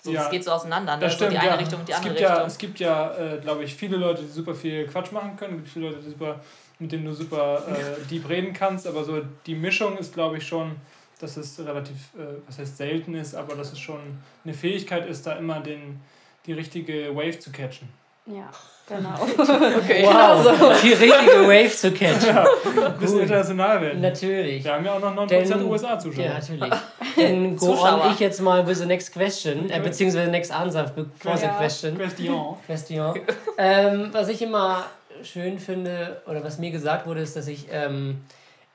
[0.03, 0.25] So, Ja.
[0.25, 1.01] Es geht so auseinander, ne?
[1.01, 1.55] Das so stimmt, die eine ja.
[1.55, 2.47] Richtung und die es andere gibt ja, Richtung.
[2.47, 5.53] Es gibt ja, äh, glaube ich, viele Leute, die super viel Quatsch machen können.
[5.53, 6.41] Es gibt viele Leute, die super,
[6.79, 8.87] mit denen du super äh, deep reden kannst.
[8.87, 10.75] Aber so die Mischung ist, glaube ich, schon,
[11.19, 13.99] dass es relativ, äh, was heißt selten ist, aber dass es schon
[14.43, 16.01] eine Fähigkeit ist, da immer den,
[16.47, 17.87] die richtige Wave zu catchen.
[18.27, 18.49] Ja,
[18.87, 19.09] genau.
[19.79, 20.05] Okay.
[20.05, 22.37] Wow, die richtige Wave zu catchen.
[22.37, 23.21] Ein bisschen Cool.
[23.23, 24.01] international werden.
[24.01, 24.63] Natürlich.
[24.63, 26.23] Wir haben ja auch noch 9% Denn- USA-Zuschauer.
[26.25, 26.73] Ja, natürlich.
[27.17, 28.05] Dann go Zuschauer.
[28.05, 31.53] on ich jetzt mal with the next question, äh, beziehungsweise next answer before the Ja.
[31.57, 31.97] question.
[31.97, 32.55] Question.
[32.67, 33.13] Question.
[33.57, 34.85] ähm, was ich immer
[35.23, 38.21] schön finde, oder was mir gesagt wurde, ist, dass ich, ähm,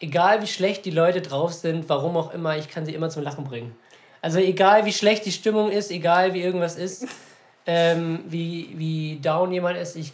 [0.01, 3.23] egal wie schlecht die Leute drauf sind, warum auch immer, ich kann sie immer zum
[3.23, 3.77] Lachen bringen.
[4.23, 7.07] Also egal wie schlecht die Stimmung ist, egal wie irgendwas ist,
[7.67, 10.13] ähm, wie, wie down jemand ist, ich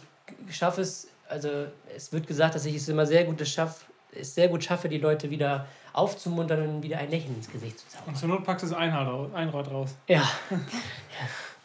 [0.49, 1.49] schaffe es, also
[1.95, 4.97] es wird gesagt, dass ich es immer sehr gut schaff, es sehr gut schaffe, die
[4.97, 8.09] Leute wieder aufzumuntern und wieder ein Lächeln ins Gesicht zu zaubern.
[8.09, 9.91] Und zur Not packst du das Einrad raus.
[10.07, 10.27] Ja,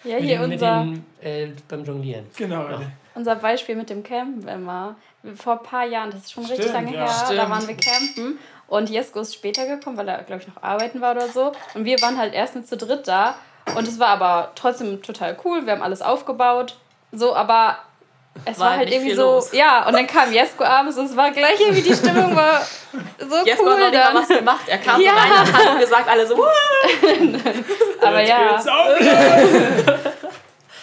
[0.04, 2.26] Ja, hier den, mit unser, den, äh, beim Jonglieren.
[2.36, 2.68] Genau.
[2.68, 2.80] Ja.
[3.14, 4.96] unser Beispiel mit dem Campen immer.
[5.34, 7.04] Vor ein paar Jahren, das ist schon richtig Stimmt, lange ja.
[7.04, 7.50] her, da Stimmt.
[7.50, 11.12] waren wir campen und Jesko ist später gekommen, weil er, glaube ich, noch arbeiten war
[11.16, 11.52] oder so.
[11.74, 13.34] Und wir waren halt erst mit zu dritt da
[13.76, 15.64] und es war aber trotzdem total cool.
[15.66, 16.76] Wir haben alles aufgebaut,
[17.12, 17.78] so, aber
[18.44, 19.52] es War war, halt irgendwie so, los.
[19.52, 22.60] ja, und dann kam Jesko abends und es war gleich irgendwie die Stimmung war
[23.18, 24.60] so Jetzt cool hat noch was gemacht.
[24.68, 25.10] Er kam Ja.
[25.12, 26.36] rein und hat gesagt, alle so!
[28.00, 28.60] Aber ja,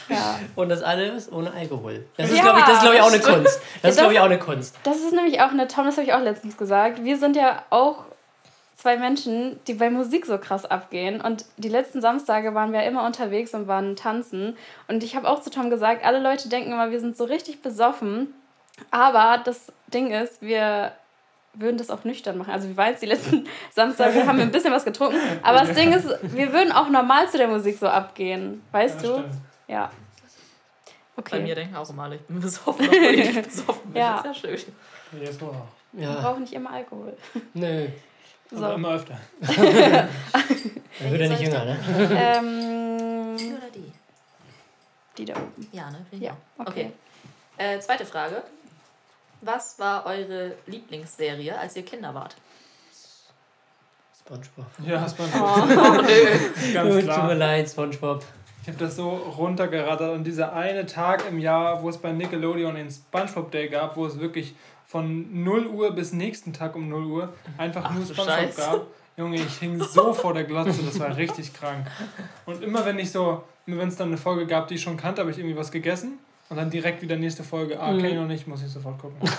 [0.10, 0.40] ja.
[0.56, 2.06] Und das alles ohne Alkohol.
[2.18, 3.20] Das ist, Ja, glaube ich, das ist, glaube ich, auch eine.
[3.20, 3.62] Kunst.
[3.82, 4.76] Das ist, Ja, glaube ich, auch eine Kunst.
[4.84, 7.04] Das ist nämlich auch eine, Tom, das habe ich auch letztens gesagt.
[7.04, 8.04] Wir sind ja auch
[8.86, 11.20] zwei Menschen, die bei Musik so krass abgehen.
[11.20, 14.56] Und die letzten Samstage waren wir immer unterwegs und waren tanzen.
[14.88, 17.64] Und ich habe auch zu Tom gesagt, alle Leute denken immer, wir sind so richtig
[17.64, 18.32] besoffen.
[18.92, 20.92] Aber das Ding ist, wir
[21.56, 22.52] würden das auch nüchtern machen.
[22.54, 25.18] Also wir waren jetzt die letzten Samstage, haben wir ein bisschen was getrunken.
[25.42, 28.62] Aber das Ding ist, wir würden auch normal zu der Musik so abgehen.
[28.72, 29.14] Weißt Ja, du?
[29.16, 29.34] stimmt.
[29.68, 29.92] Ja.
[31.16, 31.56] Bei mir Okay.
[31.56, 34.00] denken auch immer alle, ich bin besoffen, obwohl ich nicht besoffen bin.
[34.00, 34.22] Ja.
[34.24, 34.74] Das ist ja schön.
[35.24, 35.30] Ja.
[35.92, 37.18] Wir Ja, brauchen nicht immer Alkohol.
[38.52, 38.58] Nö.
[38.58, 38.76] Aber So.
[38.76, 39.18] immer öfter.
[39.42, 39.52] Dann
[41.12, 41.78] wird er nicht jünger, ne?
[42.16, 43.92] Ähm, Die oder die?
[45.18, 45.68] die da oben.
[45.72, 46.06] Ja, ne?
[46.12, 46.68] Ja, auch.
[46.68, 46.92] okay.
[47.58, 48.44] Äh, zweite Frage.
[49.42, 52.36] Was war eure Lieblingsserie, als ihr Kinder wart?
[54.20, 54.66] Spongebob.
[54.86, 55.42] Ja, Spongebob.
[55.44, 55.68] Oh.
[56.74, 57.36] Ganz Tut mir klar.
[57.36, 58.24] leid, Spongebob.
[58.64, 62.74] Ich habe das so runtergerattert und dieser eine Tag im Jahr, wo es bei Nickelodeon
[62.76, 64.56] den SpongeBob Day gab, wo es wirklich
[64.96, 68.88] von 0 Uhr bis nächsten Tag um 0 Uhr einfach Ach nur SpongeBob gab.
[69.18, 71.86] Junge, ich hing so vor der Glotze, das war richtig krank.
[72.46, 75.20] Und immer wenn ich so, wenn es dann eine Folge gab, die ich schon kannte,
[75.20, 77.78] habe ich irgendwie was gegessen und dann direkt wieder nächste Folge.
[77.78, 79.18] Ah, kenne ich noch nicht, muss ich sofort gucken.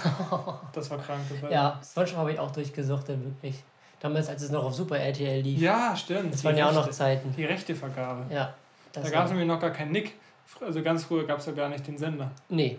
[0.75, 1.23] Das war krank.
[1.31, 3.63] Das war Ja, Spongebob habe ich auch durchgesuchtet, wirklich.
[4.01, 5.59] Damals, als es noch auf Super RTL lief.
[5.59, 6.35] ja, stimmt.
[6.35, 6.97] Das die waren ja auch noch Rechte.
[6.99, 7.33] Zeiten.
[7.35, 8.27] Die Rechtevergabe.
[8.29, 8.53] Ja.
[8.93, 10.17] Das Da gab es nämlich noch gar keinen Nick.
[10.61, 12.31] Also ganz früher gab es ja gar nicht den Sender.
[12.51, 12.79] Nee.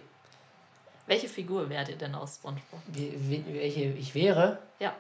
[1.08, 2.80] Welche Figur wärt ihr denn aus Spongebob?
[2.88, 4.60] Wie, wie, welche ich wäre?
[4.80, 4.94] Ja.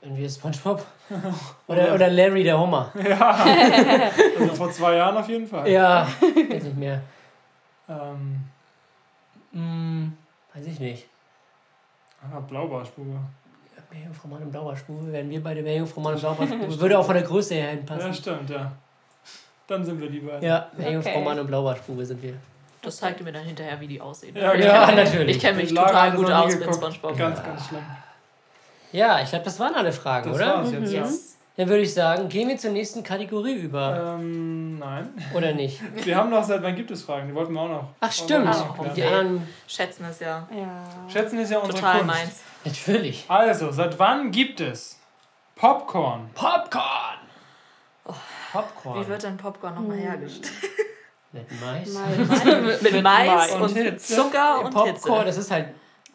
[0.00, 0.84] Irgendwie Spongebob?
[1.66, 2.92] Oder, oder Larry der Hummer?
[4.38, 5.68] Also vor zwei Jahren auf jeden Fall.
[5.68, 6.06] Ja,
[6.50, 7.02] weiß nicht mehr.
[7.88, 8.44] Ähm,
[9.52, 10.16] Hm,
[10.54, 11.06] weiß ich nicht.
[12.22, 13.18] ah, Blaubarschbube.
[13.90, 16.78] Meerjungfrau Mann im Blaubarspube, wären wir beide Meerjungfrau Mann im Blaubarspube.
[16.80, 18.14] Würde auch von der Größe her Ja, hinpassen.
[18.14, 18.70] stimmt, ja.
[19.66, 20.42] Dann sind wir die beiden.
[20.42, 21.24] Ja, Meerjungfrau Okay.
[21.24, 22.34] Mann im Blaubarspube sind wir.
[22.82, 24.36] Das zeigt ihr mir dann hinterher, wie die aussehen.
[24.36, 25.36] Ja, ich Ja, kenn- natürlich.
[25.36, 26.74] Ich kenne mich Lara total gut aus mit.
[26.74, 27.16] Spongebob.
[27.18, 27.82] Ganz, ganz schlimm.
[28.92, 30.54] Ja, ich glaube, das waren alle Fragen, Das oder?
[30.58, 31.02] war's jetzt, ja.
[31.02, 31.36] Yes.
[31.56, 34.14] Dann würde ich sagen, gehen wir zur nächsten Kategorie über.
[34.20, 35.08] Ähm, nein.
[35.34, 35.80] Oder nicht?
[36.06, 37.26] Wir haben noch seit wann gibt es Fragen?
[37.28, 37.88] Die wollten wir auch noch.
[37.98, 38.46] Ach, stimmt.
[38.46, 40.84] Ah, noch Die anderen, Schätzen ist ja Ja.
[41.12, 42.14] Schätzen ist ja unsere total Kunst.
[42.14, 42.40] meins.
[42.64, 43.24] natürlich.
[43.26, 45.00] Also, seit wann gibt es
[45.56, 46.30] Popcorn?
[46.34, 47.18] Popcorn!
[48.52, 49.00] Popcorn.
[49.04, 50.52] Wie wird denn Popcorn nochmal hergestellt?
[51.32, 51.92] Mit Mais.
[51.92, 52.60] Mal.
[52.62, 54.00] mit, mit Mais Und und.
[54.00, 55.24] Zucker und Popcorn, Hitze.
[55.26, 55.66] das ist halt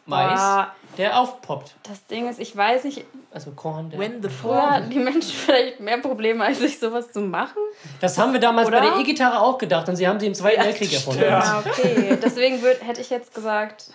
[0.06, 1.76] Mais, Ah, der aufpoppt.
[1.84, 3.90] das Ding ist, ich weiß nicht, Also Korn.
[3.90, 7.58] Der When the früher hatten die Menschen vielleicht mehr Probleme, als sich sowas zu machen.
[8.02, 8.80] das haben wir damals Oder?
[8.80, 11.22] bei der E-Gitarre auch gedacht und sie haben sie im Zweiten Ja, Weltkrieg erfunden.
[11.24, 11.40] Ja.
[11.40, 12.18] Ah, okay.
[12.24, 13.86] Deswegen würd, hätte ich jetzt gesagt,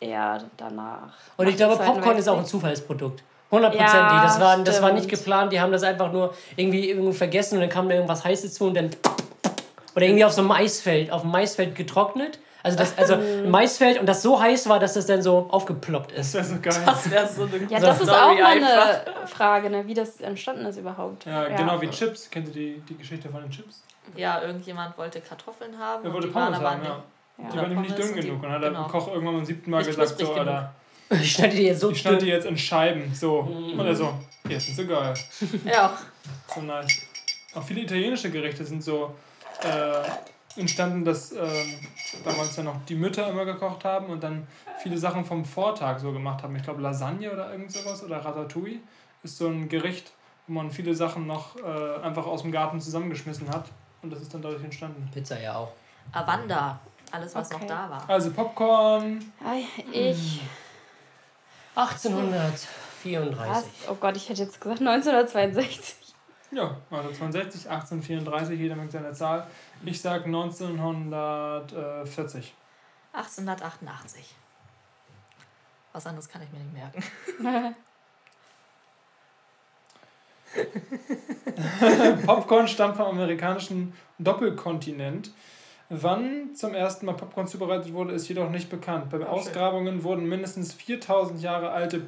[0.00, 1.14] eher danach.
[1.36, 2.50] Und ich glaube, Popcorn ist auch ein Weltkrieg.
[2.50, 3.22] Zufallsprodukt.
[3.50, 3.94] Hundertprozentig.
[3.94, 5.52] Ja, das, war, das war nicht geplant.
[5.52, 8.66] Die haben das einfach nur irgendwie, irgendwie vergessen und dann kam da irgendwas Heißes zu
[8.66, 8.90] und dann.
[9.96, 12.38] Oder irgendwie auf so einem Maisfeld, auf dem Maisfeld getrocknet.
[12.62, 16.12] Also, das, also ein Maisfeld und das so heiß war, dass das dann so aufgeploppt
[16.16, 16.34] Das ist.
[16.34, 16.82] wäre so geil.
[16.86, 17.86] Das wäre so eine Ja, So.
[17.86, 21.24] das ist Story auch mal eine Frage, ne, wie das entstanden ist überhaupt.
[21.26, 22.28] Ja, genau wie Chips.
[22.30, 23.82] Kennt ihr die, die Geschichte von den Chips?
[24.16, 26.04] Ja, irgendjemand wollte Kartoffeln haben.
[26.04, 27.02] Er wollte Pommes haben, ja.
[27.38, 27.50] Ja.
[27.52, 28.36] Die waren nämlich nicht dünn und die- genug.
[28.36, 28.86] Und dann hat der genau.
[28.88, 30.72] Koch irgendwann beim siebten Mal Nicht gesagt, so, Alter,
[31.10, 33.14] Ich schneide die jetzt so ich schneide die jetzt in Scheiben.
[33.14, 33.42] So.
[33.42, 33.78] Mhm.
[33.78, 34.12] Und er so,
[34.48, 35.14] jetzt sind sie geil.
[35.64, 35.96] Ja,
[36.54, 37.02] So nice.
[37.54, 39.14] auch viele italienische Gerichte sind so
[39.62, 41.78] äh, entstanden, dass ähm,
[42.24, 44.46] damals ja noch die Mütter immer gekocht haben und dann
[44.82, 46.56] viele Sachen vom Vortag so gemacht haben.
[46.56, 48.80] Ich glaube Lasagne oder irgend sowas oder Ratatouille
[49.22, 50.12] ist so ein Gericht,
[50.46, 53.66] wo man viele Sachen noch äh, einfach aus dem Garten zusammengeschmissen hat
[54.02, 55.10] und das ist dann dadurch entstanden.
[55.12, 55.72] Pizza ja auch.
[56.12, 56.78] Avanda.
[57.12, 57.60] Alles, was Okay.
[57.62, 58.04] noch da war.
[58.08, 60.40] Also Popcorn, Ei, Ich.
[61.76, 63.38] 1834.
[63.48, 63.64] Was?
[63.88, 66.05] Oh Gott, ich hätte jetzt gesagt 1962.
[66.50, 69.46] ja, also 62, 1834, jeder mit seiner Zahl.
[69.84, 72.54] Ich sag 1940.
[73.12, 74.34] 1888.
[75.92, 77.02] Was anderes kann ich mir nicht merken.
[82.26, 85.32] Popcorn stammt vom amerikanischen Doppelkontinent.
[85.88, 89.08] Wann zum ersten Mal Popcorn zubereitet wurde, ist jedoch nicht bekannt.
[89.10, 92.00] Bei Ausgrabungen wurden mindestens 4000 Jahre alte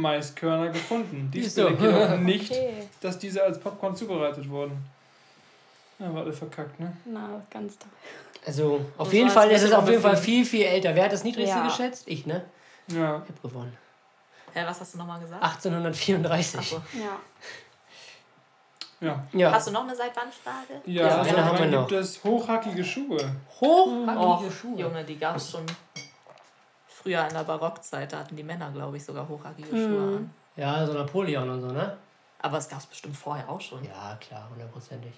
[0.00, 1.30] Puffmaiskörner gefunden.
[1.32, 2.88] Dies belegt jedoch nicht, Okay.
[3.00, 4.76] dass diese als Popcorn zubereitet wurden.
[5.98, 6.94] Ja, war alle verkackt, ne?
[7.06, 7.88] Na, ganz toll.
[8.44, 10.94] Also, auf Das jeden Fall ist es ein auf jeden Fall viel, viel älter.
[10.94, 11.64] Wer hat das niedrigste Ja.
[11.66, 12.04] geschätzt?
[12.06, 12.44] Ich, ne?
[12.88, 13.22] Ja.
[13.24, 13.76] Ich hab gewonnen.
[14.52, 15.42] Hä, was hast du nochmal gesagt?
[15.42, 16.58] 1834.
[16.60, 16.76] Achso.
[16.92, 17.16] Ja.
[19.00, 19.24] Ja.
[19.32, 19.52] Ja.
[19.52, 20.80] Hast du noch eine Seitwandfrage?
[20.86, 21.88] Ja, Ja, also eine haben wir dann noch.
[21.88, 23.18] gibt es hochhackige Schuhe.
[23.60, 24.80] Hochhackige Oh, Schuhe.
[24.80, 25.64] Junge, die gab es schon
[27.06, 28.12] früher in der Barockzeit.
[28.12, 29.86] Da hatten die Männer, glaube ich, sogar hochhackige Mhm.
[29.88, 30.34] Schuhe an.
[30.56, 31.96] Ja, so Napoleon und so, ne?
[32.40, 33.84] Aber es gab es bestimmt vorher auch schon.
[33.84, 35.12] Ja, klar, hundertprozentig.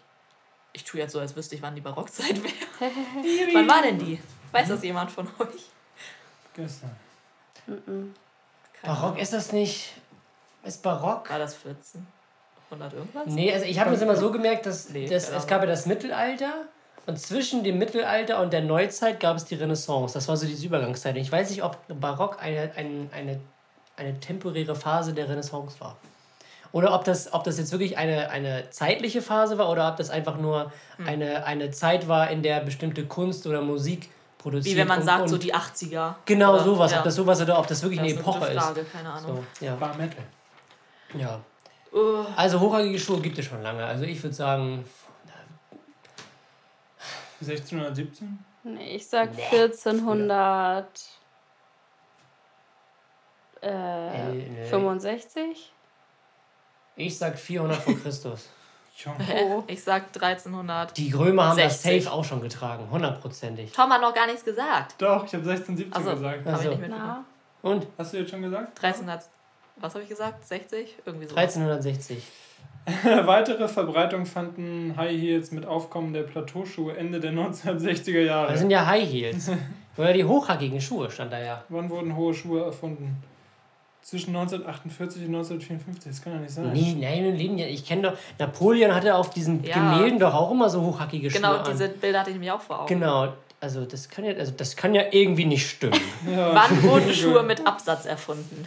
[0.72, 2.54] Ich tue jetzt so, als wüsste ich, wann die Barockzeit wäre.
[3.54, 4.20] wann war denn die?
[4.52, 5.70] Weiß das jemand von euch?
[6.54, 6.94] Gestern.
[7.66, 8.14] Mhm.
[8.80, 9.94] Keine Barock ist das nicht.
[10.64, 11.30] Ist Barock?
[11.30, 12.06] War das 14?
[12.70, 13.26] 100 irgendwas?
[13.26, 15.66] Nee, also ich habe mir das immer so gemerkt, dass Nee, das, es gab ja
[15.66, 16.66] das Mittelalter
[17.08, 20.12] und zwischen dem Mittelalter und der Neuzeit gab es die Renaissance.
[20.14, 21.14] Das war so diese Übergangszeit.
[21.16, 23.40] Und Ich weiß nicht, ob Barock eine, eine, eine,
[23.96, 25.96] eine temporäre Phase der Renaissance war.
[26.70, 30.10] Oder ob das, ob das jetzt wirklich eine, eine zeitliche Phase war oder ob das
[30.10, 31.08] einfach nur Hm.
[31.08, 35.06] eine, eine Zeit war, in der bestimmte Kunst oder Musik produziert Wie wenn man und,
[35.06, 36.14] sagt, und so die 80er.
[36.26, 36.98] Genau Oder- sowas, ja.
[36.98, 38.62] ob das sowas oder ob das wirklich Das eine Epoche ist.
[38.62, 39.44] Frage, keine Ahnung.
[39.58, 39.74] So, ja.
[39.76, 40.22] Bar Metal.
[41.14, 41.40] ja.
[41.90, 43.82] Uh, Also hochhackige Schuhe gibt es schon lange.
[43.82, 44.84] Also ich würde sagen
[47.40, 48.44] 1617?
[48.64, 50.86] Nee, ich sag 1400.
[53.62, 54.64] Äh, Äh, nee.
[54.66, 55.72] 65?
[56.96, 58.48] Ich sag 400 vor Christus.
[59.06, 59.62] Oh.
[59.68, 60.96] ich sag 1300.
[60.96, 62.02] Die Römer haben das 60.
[62.04, 63.70] safe auch schon getragen, hundertprozentig.
[63.70, 64.96] Tom hat noch gar nichts gesagt.
[64.98, 66.42] Doch, ich habe 1617 Also, gesagt.
[66.44, 67.24] Ach ich nicht mitbekommen.
[67.62, 68.76] Und Hast du jetzt schon gesagt?
[68.82, 69.24] 1300.
[69.76, 70.44] Was habe ich gesagt?
[70.44, 70.96] 60?
[71.06, 71.36] Irgendwie so.
[71.36, 72.24] 1360.
[73.26, 78.50] Weitere Verbreitung fanden High Heels mit Aufkommen der Plateauschuhe Ende der 1960er Jahre.
[78.52, 79.50] Das sind ja High Heels.
[79.96, 81.64] Oder die hochhackigen Schuhe stand da ja.
[81.68, 83.16] Wann wurden hohe Schuhe erfunden?
[84.02, 86.12] Zwischen 1948 und 1954.
[86.12, 86.72] Das kann ja nicht sein.
[86.72, 87.58] Nee, nein, Leben.
[87.58, 88.12] Ich kenne doch.
[88.38, 89.74] Napoleon hatte auf diesen Ja.
[89.74, 91.72] Gemälden doch auch immer so hochhackige Genau, Schuhe.
[91.72, 91.98] diese An.
[92.00, 92.88] Bilder hatte ich mir auch vor Augen.
[92.88, 93.32] Genau.
[93.60, 96.00] Also das kann ja, also das kann ja irgendwie nicht stimmen.
[96.30, 96.54] Ja.
[96.54, 98.66] Wann wurden Schuhe mit Absatz erfunden?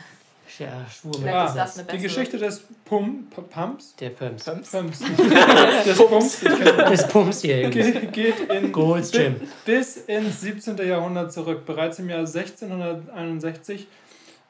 [0.59, 1.97] Ja, Schuhe mit Ah, ist das eine die.
[1.99, 4.45] Geschichte des Pum, P- Pumps, Der Pumps.
[4.45, 4.69] Pumps.
[5.85, 6.41] des Pumps
[6.77, 9.35] Das Pumps hier geht, geht in, Gold's Gym.
[9.65, 10.77] bis ins 17.
[10.77, 11.65] Jahrhundert zurück.
[11.65, 13.87] Bereits im Jahr 1661,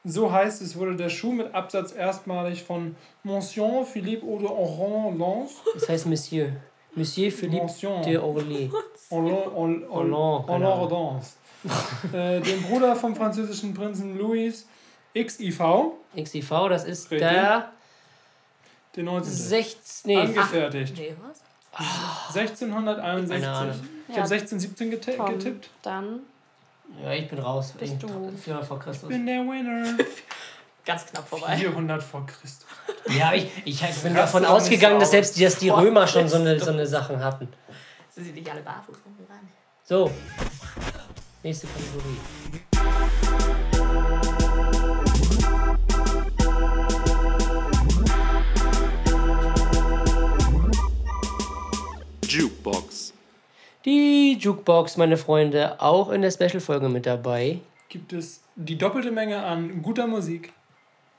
[0.04, 5.54] so heißt es, wurde der Schuh mit Absatz erstmalig von Monsieur Philippe Aude Oran Lance
[5.74, 6.48] Das heißt Monsieur.
[6.94, 8.00] Monsieur Philippe Monsieur.
[8.02, 8.70] de Orly.
[9.10, 9.86] Hollande,
[12.12, 14.66] äh, dem Bruder vom französischen Prinzen Louis
[15.14, 17.28] XIV, XIV, das ist Richtig.
[17.28, 17.70] der
[18.96, 19.32] den 19.
[19.32, 20.10] 16.
[20.10, 20.94] Nee, angefertigt.
[20.96, 21.40] Nee, was?
[22.34, 23.30] 1661.
[23.42, 23.80] Keine Ahnung.
[24.08, 25.70] Ich habe 1617 geti Tom, getippt.
[25.82, 26.20] Dann.
[27.02, 27.72] Ja, ich bin raus.
[27.78, 28.08] Bist Ich- du.
[28.08, 29.08] 400 vor Christus.
[29.08, 29.96] Bin der Winner.
[30.84, 31.56] Ganz knapp vorbei.
[31.56, 32.66] 400 vor Christus.
[33.16, 36.36] Ja, ich, ich bin Raste davon ausgegangen, dass selbst die, dass die Römer schon so
[36.36, 37.48] eine, so eine Sachen hatten.
[38.10, 39.48] Sind sie nicht alle barfuß rumgerannt?
[39.84, 40.10] So.
[41.42, 43.51] Nächste Kategorie.
[52.32, 53.12] Jukebox.
[53.84, 57.60] Die Jukebox, meine Freunde, auch in der Special-Folge mit dabei.
[57.88, 60.52] Gibt es die doppelte Menge an guter Musik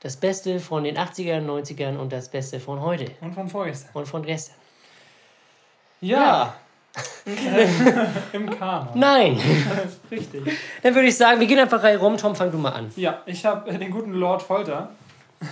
[0.00, 3.90] Das Beste von den 80ern, 90ern und das Beste von heute und von vorgestern.
[3.94, 4.56] und von gestern.
[6.00, 6.54] Ja.
[8.32, 8.88] Im Kanon.
[8.94, 9.40] Nein!
[10.10, 10.42] Richtig.
[10.82, 12.16] Dann würde ich sagen, wir gehen einfach rein rum.
[12.16, 12.90] Tom, fang du mal an.
[12.96, 14.90] Ja, ich habe den guten Lord Folter.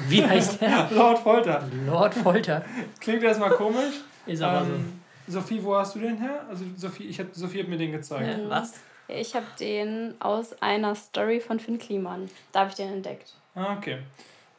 [0.09, 0.89] Wie heißt der?
[0.95, 1.69] Lord Folter.
[1.87, 2.65] Lord Folter.
[3.01, 3.95] Klingt erstmal komisch.
[4.27, 6.45] Ist aber Ähm, Sophie, wo hast du den her?
[6.49, 8.39] Also Sophie, ich hab, Sophie hat mir den gezeigt.
[8.39, 8.75] Äh, was?
[9.09, 12.29] Ja, Ich habe den aus einer Story von Finn Kliman.
[12.53, 13.33] Da habe ich den entdeckt.
[13.55, 13.99] Ah, okay.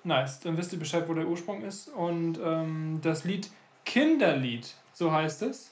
[0.03, 0.39] Nice.
[0.41, 1.87] Dann wisst ihr Bescheid, wo der Ursprung ist.
[1.89, 3.49] Und ähm, das Lied
[3.85, 5.71] Kinderlied so heißt es.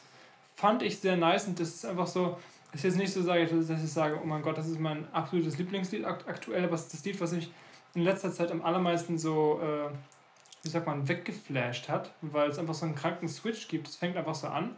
[0.55, 2.37] Fand ich sehr nice und das ist einfach so,
[2.73, 5.57] ist jetzt nicht so, sage, dass ich sage, oh mein Gott, das ist mein absolutes
[5.57, 7.49] Lieblingslied akt- aktuell, aber es ist das Lied, was mich
[7.95, 9.89] in letzter Zeit am allermeisten so, äh,
[10.63, 13.87] wie sagt man, weggeflasht hat, weil es einfach so einen kranken Switch gibt.
[13.87, 14.75] Es fängt einfach so an,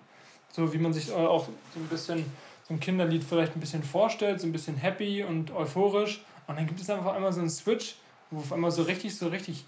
[0.51, 2.25] so wie man sich äh, auch so ein bisschen
[2.67, 6.23] so ein Kinderlied vielleicht ein bisschen vorstellt, so ein bisschen happy und euphorisch.
[6.47, 7.95] Und dann gibt es einfach einmal so einen Switch,
[8.31, 9.65] wo auf einmal so richtig, so richtig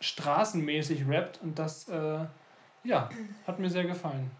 [0.00, 2.18] straßenmäßig rappt und das, äh,
[2.84, 3.08] ja,
[3.46, 4.30] hat mir sehr gefallen.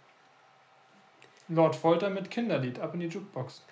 [1.49, 3.63] Lord Folter mit Kinderlied, ab in die Jukebox.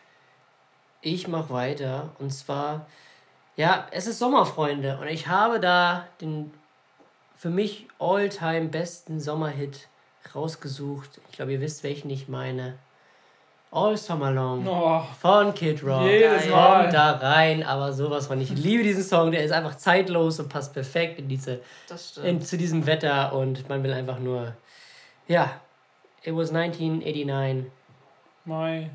[1.03, 2.87] Ich mache weiter und zwar,
[3.57, 6.53] ja, es ist Sommerfreunde und ich habe da den
[7.37, 9.89] für mich all-time besten Sommerhit
[10.35, 11.21] rausgesucht.
[11.31, 12.79] Ich glaube, ihr wisst, welchen ich meine.
[13.71, 16.03] All Summer Long Oh, von Kid Rock.
[16.07, 16.49] jedes.
[16.49, 16.83] Mal.
[16.83, 18.41] Kommt da rein, aber sowas von.
[18.41, 22.27] Ich liebe diesen Song, der ist einfach zeitlos und passt perfekt in diese, Das stimmt.
[22.27, 24.55] in, zu diesem Wetter und man will einfach nur,
[25.27, 25.61] ja,
[26.23, 27.71] it was 1989.
[28.45, 28.91] Mai.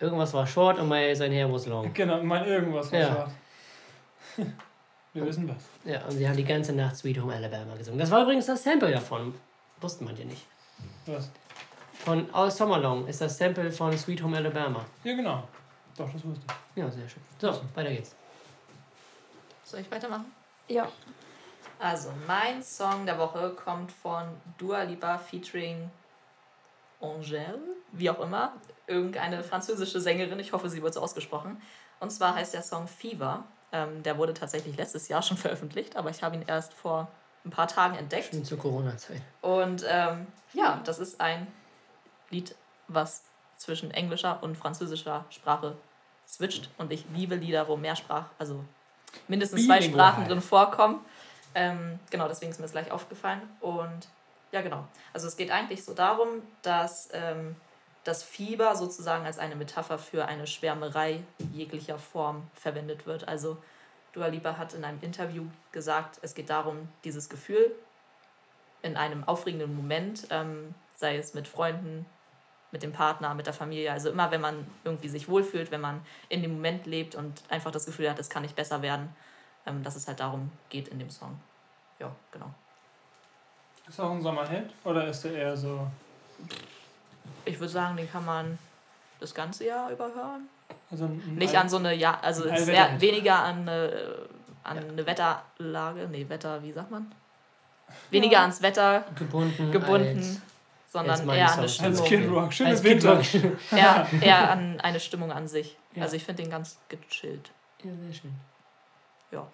[0.00, 1.92] Irgendwas war short und my, sein Hair was long.
[1.94, 3.06] Genau, mein irgendwas war Ja.
[3.12, 3.30] schwarz.
[5.14, 5.64] Wir wissen was.
[5.84, 8.00] Ja, und sie haben die ganze Nacht Sweet Home Alabama gesungen.
[8.00, 9.32] Das war übrigens das Sample davon.
[9.80, 10.44] Wusste man ja nicht.
[11.06, 11.30] Was?
[12.04, 14.84] Von All Summer Long ist das Sample von Sweet Home Alabama.
[15.04, 15.48] Ja, genau.
[15.96, 16.82] Doch, das wusste ich.
[16.82, 17.22] Ja, sehr schön.
[17.38, 18.14] So, weiter geht's.
[19.62, 20.26] Soll ich weitermachen?
[20.68, 20.88] Ja.
[21.78, 24.24] Also, mein Song der Woche kommt von
[24.58, 25.90] Dua Lipa featuring
[27.00, 27.58] Angèle,
[27.92, 28.54] wie auch immer,
[28.86, 31.60] irgendeine französische Sängerin, ich hoffe, sie wird so ausgesprochen.
[32.00, 33.44] Und zwar heißt der Song Fever.
[33.74, 37.08] Ähm, der wurde tatsächlich letztes Jahr schon veröffentlicht, aber ich habe ihn erst vor
[37.44, 38.30] ein paar Tagen entdeckt.
[38.30, 39.20] Schön zur Corona-Zeit.
[39.42, 41.46] Und ähm, ja, das ist ein
[42.30, 42.54] Lied,
[42.88, 43.24] was
[43.58, 45.76] zwischen englischer und französischer Sprache
[46.26, 46.70] switcht.
[46.78, 48.64] Und ich liebe Lieder, wo mehr Sprach, also
[49.28, 50.12] mindestens zwei Bilingual.
[50.12, 51.04] Sprachen drin vorkommen.
[51.54, 53.42] Ähm, genau, deswegen ist mir das gleich aufgefallen.
[53.60, 54.08] Und
[54.52, 54.86] ja, genau.
[55.12, 56.28] Also es geht eigentlich so darum,
[56.62, 57.56] dass ähm,
[58.04, 63.26] das Fieber sozusagen als eine Metapher für eine Schwärmerei jeglicher Form verwendet wird.
[63.26, 63.56] Also
[64.12, 67.72] Dua Lipa hat in einem Interview gesagt, es geht darum, dieses Gefühl
[68.82, 72.06] in einem aufregenden Moment, ähm, sei es mit Freunden,
[72.70, 76.04] mit dem Partner, mit der Familie, also immer wenn man irgendwie sich wohlfühlt, wenn man
[76.28, 79.14] in dem Moment lebt und einfach das Gefühl hat, es kann nicht besser werden,
[79.66, 81.40] ähm, dass es halt darum geht in dem Song.
[81.98, 82.52] Ja, genau.
[83.88, 84.70] Ist auch ein Sommerhit?
[84.84, 85.86] Oder ist der eher so.
[87.44, 88.58] Ich würde sagen, den kann man
[89.20, 90.48] das ganze Jahr überhören.
[90.90, 94.26] Also ein, Nicht an so eine, ja, also ein eher weniger an eine,
[94.62, 97.12] an eine Wetterlage, nee, Wetter, wie sagt man?
[98.10, 99.70] Weniger ans Wetter Gebunden.
[99.70, 100.42] gebunden,
[100.88, 101.86] sondern eher an eine Song.
[101.86, 102.26] Als Stimmung.
[102.26, 102.52] Kid Rock.
[102.52, 103.16] Schöne als Kid Winter.
[103.16, 103.72] Rock.
[103.72, 105.76] eher, eher an eine Stimmung an sich.
[105.94, 106.02] Ja.
[106.02, 107.50] Also ich finde den ganz gechillt.
[107.82, 108.34] Ja, sehr schön.
[109.30, 109.46] Ja.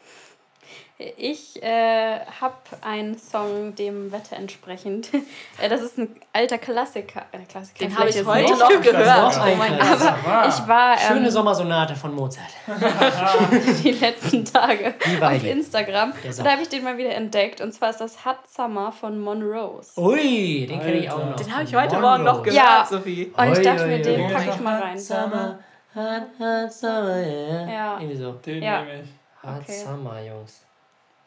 [1.16, 5.08] Ich äh, habe einen Song dem Wetter entsprechend.
[5.60, 7.22] Äh, das ist ein alter Klassiker.
[7.32, 9.34] Äh, Klassiker Den habe ich heute noch gehört.
[9.36, 9.76] noch Oh mein.
[9.78, 10.00] Gott.
[10.00, 12.46] Aber ich war ähm, Schöne Sommersonate von Mozart.
[13.84, 15.44] die letzten Tage auf?
[15.44, 16.12] Instagram.
[16.24, 17.60] Und da habe ich den mal wieder entdeckt.
[17.60, 20.00] Und zwar ist das Hot Summer von Monrose.
[20.00, 21.36] Ui, den kenne ich auch noch.
[21.36, 21.98] Den habe ich heute.
[21.98, 22.86] Morgen noch gehört, Ja.
[22.88, 23.32] Sophie.
[23.36, 24.98] Und ich dachte mir, den packe ich mal rein.
[24.98, 25.58] Summer,
[25.94, 27.70] hot, hot summer, yeah.
[27.70, 27.98] Ja.
[28.00, 28.32] Irgendwie so.
[28.32, 28.82] Den Ja.
[28.82, 29.08] nehme ich.
[29.42, 29.84] Hot Okay.
[29.84, 30.62] Summer, Jungs.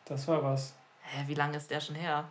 [0.05, 0.73] Das war was.
[1.01, 2.25] Hä, wie lange ist der schon her?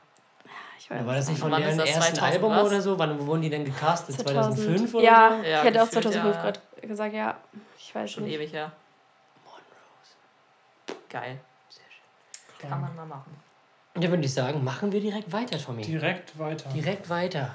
[0.79, 2.67] Ich weiß War das nicht von deren ersten 2000 Album was?
[2.67, 2.99] oder so?
[2.99, 4.17] Wann wo wurden die denn gecastet?
[4.17, 4.57] 2000.
[4.57, 5.49] 2005 oder ja, so?
[5.49, 6.43] Ja, ich hätte auch gefühlt, 2005 ja.
[6.43, 7.37] gerade gesagt, ja.
[7.79, 8.35] Ich weiß Schon nicht.
[8.35, 8.73] ewig her.
[11.09, 11.39] Geil.
[12.59, 13.37] Kann man mal machen.
[13.95, 15.83] Und dann würde ich sagen, machen wir direkt weiter, Tommy.
[15.83, 16.71] Direkt weiter.
[16.71, 17.55] Direkt weiter.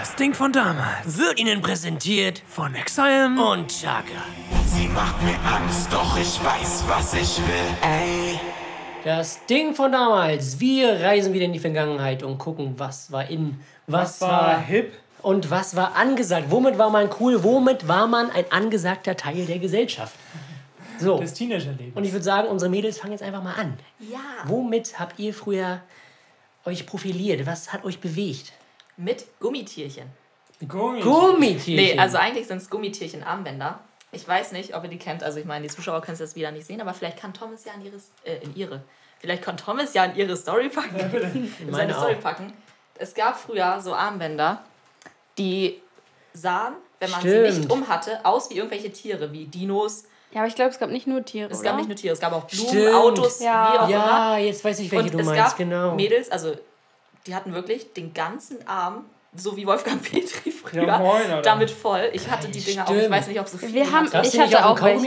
[0.00, 1.18] Das Ding von damals.
[1.18, 3.26] Wird Ihnen präsentiert Von Exile.
[3.26, 4.22] und Chaka.
[4.64, 7.76] Sie macht mir Angst, doch ich weiß, was ich will.
[7.82, 8.40] Ey,
[9.04, 10.58] Das Ding von damals.
[10.58, 14.94] Wir reisen wieder in die Vergangenheit und gucken, was war in, was, Was war hip?
[15.20, 16.46] und was war angesagt.
[16.48, 17.44] Womit war man cool?
[17.44, 20.14] Womit war man ein angesagter Teil der Gesellschaft?
[20.98, 21.20] So.
[21.20, 21.92] Das Teenagerleben.
[21.92, 23.78] Und ich würde sagen, unsere Mädels fangen jetzt einfach mal an.
[23.98, 24.18] Ja.
[24.44, 25.80] Womit habt ihr früher
[26.64, 27.44] euch profiliert?
[27.46, 28.52] Was hat euch bewegt?
[29.00, 30.08] Mit Gummitierchen.
[30.68, 31.00] Gummi.
[31.00, 31.74] Gummitierchen.
[31.76, 33.80] Nee, also eigentlich sind es Gummitierchen-Armbänder.
[34.12, 35.22] Ich weiß nicht, ob ihr die kennt.
[35.22, 37.64] Also ich meine, die Zuschauer können es jetzt wieder nicht sehen, aber vielleicht kann Thomas
[37.64, 38.82] ja in ihre, äh, in ihre,
[39.20, 41.50] vielleicht kann Thomas ja in ihre Story packen.
[41.66, 42.52] in seine Story packen.
[42.96, 44.62] Es gab früher so Armbänder,
[45.38, 45.80] die
[46.34, 47.58] sahen, wenn man sie Stimmt.
[47.58, 50.04] nicht umhatte, aus wie irgendwelche Tiere, wie Dinos.
[50.32, 51.50] Ja, aber ich glaube, es gab nicht nur Tiere.
[51.50, 51.70] Es oder?
[51.70, 52.94] gab nicht nur Tiere, es gab auch Blumen, Stimmt.
[52.94, 53.72] Autos, Ja.
[53.72, 53.96] wie auch immer.
[53.96, 55.94] Ja, jetzt weiß ich, welche Und du es meinst, gab genau.
[55.94, 56.54] Mädels, also
[57.26, 59.04] die hatten wirklich den ganzen Arm
[59.34, 62.10] so wie Wolfgang Petri früher, Ja, moin, damit voll.
[62.12, 63.14] Ich hatte die Dinger auch, ich Stimmt.
[63.14, 64.26] weiß nicht, ob so viele Wir haben- hatte.
[64.26, 65.06] Ich hatte auch welche.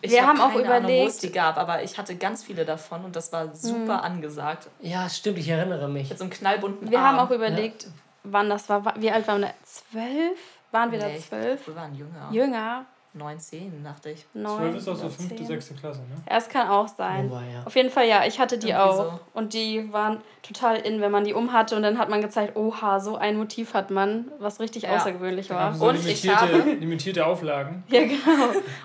[0.00, 2.16] Ich Wir hab haben auch keine Ahnung, wo es überlegt- die gab, aber ich hatte
[2.16, 4.04] ganz viele davon und das war super Mhm.
[4.04, 4.68] angesagt.
[4.80, 6.08] Ja, stimmt, ich erinnere mich.
[6.08, 7.18] Mit so einem knallbunten Wir Arm.
[7.18, 7.88] haben auch überlegt,
[8.22, 8.86] wann das war.
[8.86, 9.52] Wa- Wie alt waren wir?
[9.64, 10.38] Zwölf?
[10.72, 11.66] Waren wir Nee, da zwölf?
[11.66, 12.28] Wir waren jünger.
[12.30, 12.86] Jünger?
[13.12, 14.24] 19, dachte ich.
[14.34, 14.56] Neun?
[14.58, 15.36] 12 ist auch so oder 5.
[15.36, 15.46] zehn?
[15.46, 15.72] 6.
[15.80, 16.16] Klasse, ne?
[16.30, 17.28] Ja, es kann auch sein.
[17.30, 17.62] Wobei, ja.
[17.64, 18.96] Auf jeden Fall, ja, ich hatte die Irgendwie auch.
[19.12, 19.20] so.
[19.34, 21.74] Und die waren total in, wenn man die umhatte.
[21.76, 24.96] Und dann hat man gezeigt, oha, so ein Motiv hat man, was richtig Ja.
[24.96, 25.74] außergewöhnlich war.
[25.74, 27.82] So Und ich limitierte, habe- limitierte Auflagen.
[27.90, 28.18] Ja, genau.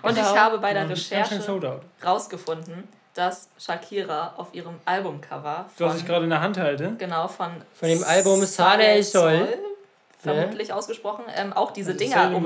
[0.02, 0.34] Und Genau.
[0.34, 1.40] ich habe bei der Recherche
[2.04, 6.96] rausgefunden, dass Shakira auf ihrem Albumcover Das, was von, ich gerade in der Hand halte.
[6.98, 9.48] genau von, Von dem Album Sade Sol.
[10.20, 12.46] vermutlich ausgesprochen, ähm, auch diese Also Dinger im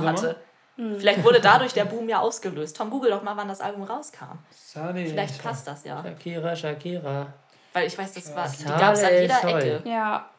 [0.80, 1.00] umhatte.
[1.00, 2.76] Vielleicht wurde dadurch der Boom ja ausgelöst.
[2.78, 4.40] Tom, google doch mal, wann das Album rauskam.
[4.52, 6.04] Sade Vielleicht El passt das ja.
[6.04, 7.34] Shakira, Shakira.
[7.74, 9.50] Weil ich weiß, das war, die gab es an jeder Sol.
[9.62, 9.90] Ecke.
[9.90, 10.30] Ja,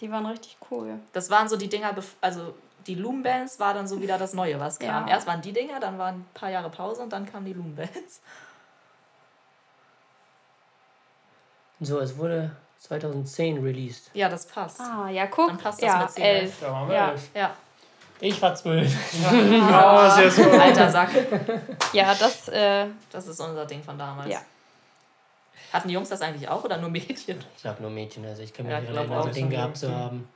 [0.00, 0.98] die waren richtig cool.
[1.12, 2.54] Das waren so die Dinger, also
[2.86, 5.06] die Loom Bands war dann so wieder das Neue, was kam.
[5.06, 5.14] Ja.
[5.14, 7.74] Erst waren die Dinger, dann waren ein paar Jahre Pause und dann kamen die Loom
[7.74, 8.20] Bands.
[11.80, 14.10] So, es wurde 2010 released.
[14.14, 14.80] Ja, das passt.
[14.80, 15.48] Ah, ja, guck.
[15.48, 16.60] Dann passt das ja, mit zehn, elf.
[16.60, 17.10] Da waren wir Ja.
[17.10, 17.30] elf.
[17.34, 17.56] Ja,
[18.20, 18.90] Ich war zwölf.
[19.24, 20.42] Oh, sehr so.
[20.50, 21.10] alter Sack.
[21.92, 24.30] Ja, das, äh, Das ist unser Ding von damals.
[24.32, 24.40] Ja.
[25.72, 27.38] Hatten die Jungs das eigentlich auch oder nur Mädchen?
[27.56, 29.26] Ich glaube nur Mädchen, also ich kann mich Ja, nicht erinnern, auch.
[29.26, 30.28] ein Ding gehabt zu haben.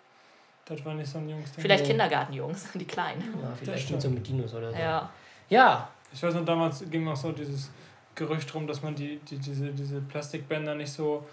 [0.66, 1.62] Das war nicht so ein Jungsding.
[1.62, 1.90] Vielleicht Nee.
[1.90, 3.22] Kindergartenjungs, die Kleinen.
[3.42, 4.78] Ja, vielleicht mit so mit Dinos oder so.
[4.78, 5.08] Ja.
[5.48, 7.70] Ja, Ich weiß noch, damals ging noch so dieses
[8.14, 11.24] Gerücht rum, dass man die, die, diese, diese Plastikbänder nicht so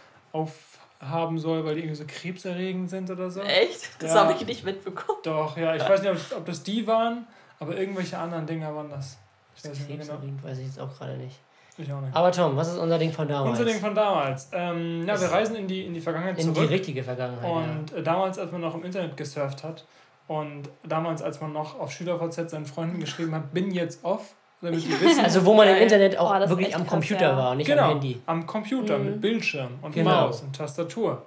[1.02, 3.41] aufhaben soll, weil die irgendwie so krebserregend sind oder so.
[3.41, 3.89] Echt?
[4.02, 4.22] Das Ja.
[4.22, 5.20] habe ich nicht mitbekommen.
[5.24, 7.28] Doch, ja, ich weiß nicht, ob, ob das die waren,
[7.60, 9.18] aber irgendwelche anderen Dinger waren das.
[9.56, 9.98] Ich weiß nicht genau.
[10.00, 11.39] Krebserregend weiß ich jetzt auch gerade nicht.
[11.80, 12.16] Ich auch nicht.
[12.16, 13.52] Aber Tom, was ist unser Ding von damals?
[13.60, 14.50] Unser Ding von damals.
[14.52, 16.70] Ähm, ja, wir reisen in die, in die Vergangenheit In die zurück.
[16.72, 17.52] richtige Vergangenheit.
[17.52, 19.86] Und äh, damals, als man noch im Internet gesurft hat
[20.28, 24.84] und damals, als man noch auf SchülerVZ seinen Freunden geschrieben hat, bin jetzt off, damit
[24.84, 25.18] die wissen.
[25.20, 25.24] ja.
[25.24, 25.76] Also wo man im.
[25.78, 27.38] Internet auch Oh, das wirklich am krass, Computer ja.
[27.38, 28.20] war und nicht genau, am Handy.
[28.26, 30.10] am Computer mit Bildschirm und Genau.
[30.28, 31.26] Maus und Tastatur.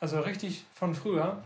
[0.00, 1.36] Also richtig von früher.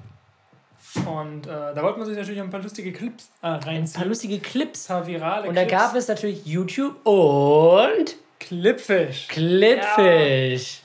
[1.07, 4.01] Und äh, da wollte man sich natürlich ein paar lustige Clips äh, Ein reinziehen.
[4.01, 4.89] paar lustige Clips.
[4.91, 5.73] Ein paar virale Und da Clips.
[5.83, 9.27] gab es natürlich YouTube und Clipfish.
[9.29, 10.81] Clipfish.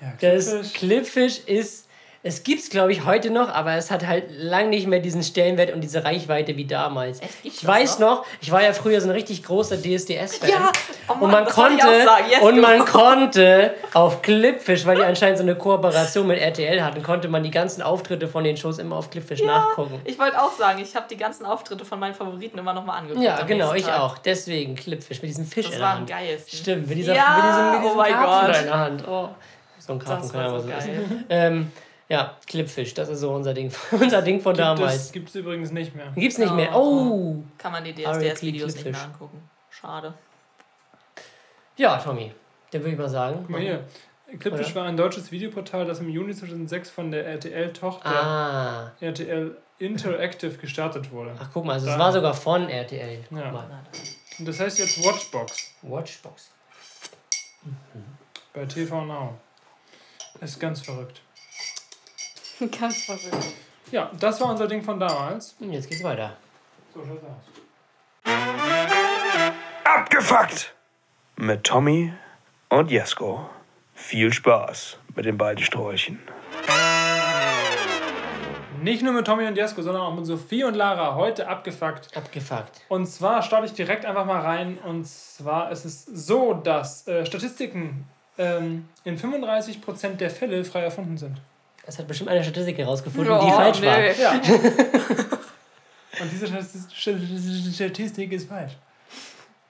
[0.00, 0.72] Ja, Das Clipfish.
[0.72, 1.88] Clipfish ist,
[2.24, 5.72] es gibt's glaube ich heute noch, aber es hat halt lang nicht mehr diesen Stellenwert
[5.74, 7.20] und diese Reichweite wie damals.
[7.42, 8.02] Ich weiß noch?
[8.20, 10.48] noch, ich war ja früher so ein richtig großer DSDS-Fan.
[10.50, 10.72] Ja,
[11.08, 11.86] oh Mann, und man konnte.
[12.30, 17.02] Yes, und man konnte auf Clipfish, weil die anscheinend so eine Kooperation mit RTL hatten,
[17.02, 20.00] konnte man die ganzen Auftritte von den Shows immer auf Clipfish nachgucken.
[20.04, 23.24] Ich wollte auch sagen, ich habe die ganzen Auftritte von meinen Favoriten immer nochmal angeguckt.
[23.24, 24.00] Ja, genau, ich Tag.
[24.00, 24.18] auch.
[24.18, 26.08] Deswegen Clipfish mit diesem Fisch Das war Hand.
[26.08, 26.58] geilsten.
[26.58, 29.08] Stimmt, mit dieser, Ja, mit diesem, mit oh diesem mein Karpfen in der Hand.
[29.08, 29.28] Oh.
[29.78, 30.78] So ein Karpfen kann so so geil.
[30.78, 31.24] essen.
[31.28, 31.72] Ähm,
[32.12, 34.94] ja, Clipfish, das ist so unser Ding, unser Ding von Gibt damals.
[34.96, 36.12] es, gibt es übrigens nicht mehr.
[36.14, 36.70] Gibt's nicht mehr.
[36.74, 36.78] Oh.
[36.78, 37.44] Oh!
[37.58, 37.94] Kann man die.
[37.94, 39.48] DSDS-Videos nicht mehr angucken.
[39.70, 40.12] Schade.
[41.76, 42.32] Ja, Tommy,
[42.70, 43.38] dann würde ich mal sagen.
[43.40, 43.84] Guck mal hier.
[44.38, 44.74] Clipfish Oder?
[44.76, 51.10] war ein deutsches Videoportal, das im Juni 2006 von der RTL-Tochter Ah, RTL Interactive gestartet
[51.10, 51.34] wurde.
[51.38, 53.24] ach guck mal, also es war sogar von RTL.
[53.28, 53.50] Guck Ja.
[53.50, 53.66] mal.
[54.38, 56.50] Und das heißt jetzt Watchbox Watchbox.
[58.54, 59.34] bei TV Now.
[60.40, 61.20] Ist ganz verrückt.
[62.80, 63.54] Ganz verrückt.
[63.90, 65.56] Ja, das war unser Ding von damals.
[65.60, 66.36] Und jetzt geht's weiter.
[66.94, 68.32] So schaut's aus.
[69.84, 70.74] Abgefuckt!
[71.36, 72.12] Mit Tommy
[72.68, 73.48] und Jesko.
[73.94, 76.20] Viel Spaß mit den beiden Sträuchen.
[78.82, 81.14] Nicht nur mit Tommy und Jesko, sondern auch mit Sophie und Lara.
[81.14, 82.16] Heute abgefuckt.
[82.16, 82.80] Abgefuckt.
[82.88, 84.78] Und zwar starte ich direkt einfach mal rein.
[84.78, 88.06] Und zwar ist es so, dass äh, Statistiken
[88.38, 91.40] ähm, in 35% der Fälle frei erfunden sind.
[91.86, 93.86] Es hat bestimmt eine Statistik herausgefunden, Oh, die falsch nö.
[93.86, 94.00] war.
[94.16, 94.32] Ja.
[96.20, 98.72] und diese Statis- Statistik ist falsch.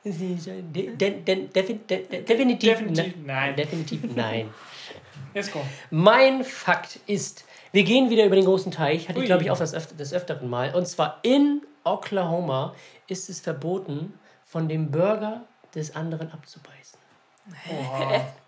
[0.04, 3.56] De, de, de, defi, de, de, definitiv, Definitiv ne- nein.
[3.56, 4.50] Definitiv nein.
[5.34, 5.60] Jesko.
[5.90, 9.24] Mein Fakt ist, wir gehen wieder über den großen Teich, hatte Ui.
[9.24, 10.74] ich glaube ich auch das, öfter, des Öfteren mal.
[10.74, 12.74] Und zwar in Oklahoma
[13.06, 14.12] ist es verboten,
[14.44, 15.42] von dem Burger
[15.74, 16.98] des anderen abzubeißen.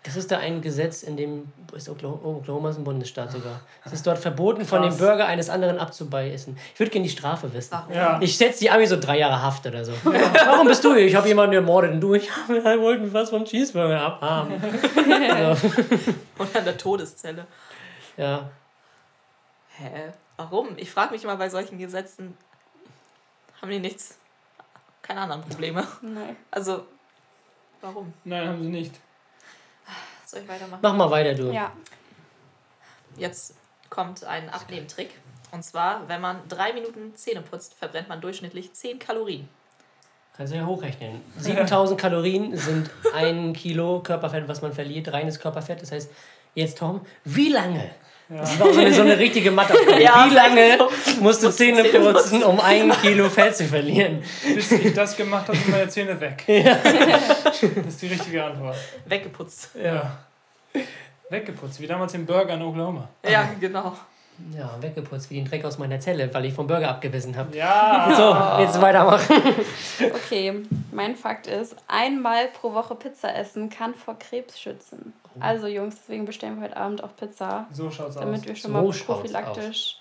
[0.03, 3.59] Das ist da ein Gesetz, in dem ist Oklahoma, Oklahoma ist ein Bundesstaat sogar.
[3.83, 4.99] Es ist dort verboten, von dem Krass.
[4.99, 6.57] Burger eines anderen abzubeißen.
[6.73, 7.77] Ich würde gerne die Strafe wissen.
[7.93, 8.19] Ja.
[8.21, 9.91] Ich setze die Ami so drei Jahre Haft oder so.
[10.03, 11.05] Warum bist du hier?
[11.07, 14.53] Ich habe jemanden ermordet und du, ich wir wollten was vom Cheeseburger abhaben.
[14.61, 15.69] So,
[16.37, 17.45] Und an der Todeszelle.
[18.17, 18.49] ja.
[19.77, 20.13] Hä?
[20.37, 20.69] Warum?
[20.77, 22.37] Ich frage mich immer bei solchen Gesetzen,
[23.61, 24.17] haben die nichts,
[25.01, 25.85] keine anderen Probleme?
[26.01, 26.37] Nein.
[26.51, 26.85] Also,
[27.85, 28.13] warum?
[28.23, 28.99] Nein, haben sie nicht.
[30.25, 30.79] Soll ich weitermachen?
[30.81, 31.51] Mach mal weiter, du.
[31.51, 31.71] Ja.
[33.15, 33.55] Jetzt
[33.89, 35.11] kommt ein Abnehmtrick.
[35.51, 39.47] Und zwar, wenn man drei Minuten Zähne putzt, verbrennt man durchschnittlich 10 Kalorien.
[40.35, 41.21] Kannst du ja hochrechnen.
[41.37, 45.81] 7000 Kalorien sind ein Kilo Körperfett, was man verliert, reines Körperfett.
[45.81, 46.11] Das heißt,
[46.55, 47.89] jetzt Tom, wie lange?
[48.27, 50.01] Das war so eine, so eine richtige Matheaufgabe.
[50.03, 51.21] Ja, wie lange so.
[51.21, 54.23] musst du Zähne putzen, um ein Kilo Fett zu verlieren?
[54.53, 56.43] Bis ich das gemacht habe, sind meine Zähne weg.
[57.45, 58.75] Das ist die richtige Antwort.
[59.05, 59.69] Weggeputzt.
[59.81, 60.17] Ja.
[61.29, 63.07] Weggeputzt, wie damals im Burger in Oklahoma.
[63.23, 63.95] Ja, genau.
[64.55, 67.55] Ja, weggeputzt wie den Dreck aus meiner Zelle, weil ich vom Burger abgebissen habe.
[67.55, 68.11] Ja.
[68.57, 69.35] So, jetzt weitermachen.
[70.25, 75.13] Okay, mein Fakt ist, einmal pro Woche Pizza essen kann vor Krebs schützen.
[75.39, 78.47] Also Jungs, deswegen bestellen wir heute Abend auch Pizza, So schaut's damit aus.
[78.47, 79.99] wir schon So mal prophylaktisch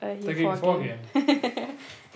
[0.00, 0.98] äh, hier Dagegen vorgehen.
[1.12, 1.40] vorgehen.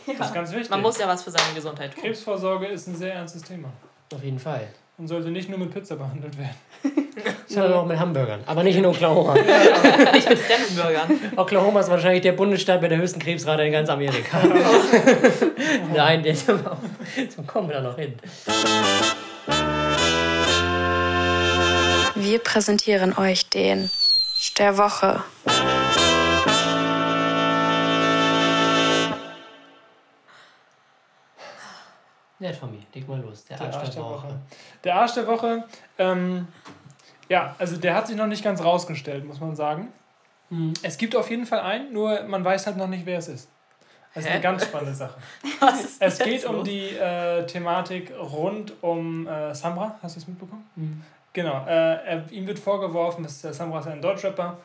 [0.18, 0.68] Das ist ganz wichtig.
[0.70, 2.02] Man muss ja was für seine Gesundheit tun.
[2.02, 3.68] Krebsvorsorge ist ein sehr ernstes Thema
[4.14, 4.68] Auf jeden Fall.
[4.97, 6.57] Und sollte nicht nur mit Pizza behandelt werden.
[7.47, 8.40] Sondern auch mit Hamburgern.
[8.47, 9.34] Aber nicht in Oklahoma.
[10.12, 11.36] Nicht mit fremden.
[11.36, 14.38] Oklahoma ist wahrscheinlich der Bundesstaat mit der höchsten Krebsrate in ganz Amerika.
[15.95, 16.78] Nein, der ist aber auch.
[17.34, 18.14] So kommen wir da noch hin.
[22.16, 23.90] Wir präsentieren euch den
[24.59, 25.22] der Woche.
[32.39, 32.82] Nett von mir.
[32.93, 33.45] Leg mal los.
[33.45, 34.41] Der, Der Arsch Arsch der Woche.
[34.82, 35.64] Der Arsch der Woche,
[35.99, 36.49] ähm,
[37.28, 39.93] ja, also der hat sich noch nicht ganz rausgestellt, muss man sagen.
[40.51, 40.74] Mhm.
[40.82, 43.49] Es gibt auf jeden Fall einen, nur man weiß halt noch nicht, wer es ist.
[44.14, 44.43] Das ist eine Hä?
[44.43, 45.18] ganz spannende Sache.
[45.61, 46.64] Was Es geht um los?
[46.64, 49.99] die äh, Thematik rund um äh, Samra.
[50.03, 50.68] Hast du es mitbekommen?
[50.76, 51.03] Mhm.
[51.32, 51.64] Genau.
[51.66, 54.59] Äh, er, ihm wird vorgeworfen, dass äh, Samra ist ein Deutschrapper,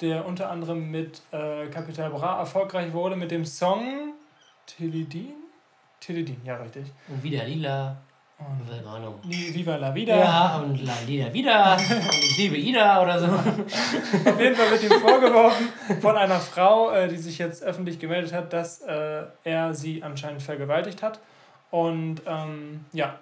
[0.00, 4.14] der unter anderem mit äh, Capital Bra erfolgreich wurde mit dem Song
[4.66, 5.34] Teledin?
[6.04, 6.84] Teledin, ja, richtig.
[7.08, 7.96] Und wieder lila.
[8.38, 9.20] Und Keine Ahnung.
[9.22, 10.18] Viva la Vida.
[10.18, 11.76] Ja, und la lila wieder.
[11.76, 13.26] Und ich liebe Ida oder so.
[14.30, 15.68] Auf jeden Fall wird ihm vorgeworfen
[16.00, 20.42] von einer Frau, äh, die sich jetzt öffentlich gemeldet hat, dass äh, er sie anscheinend
[20.42, 21.20] vergewaltigt hat.
[21.70, 23.18] Und ähm, ja,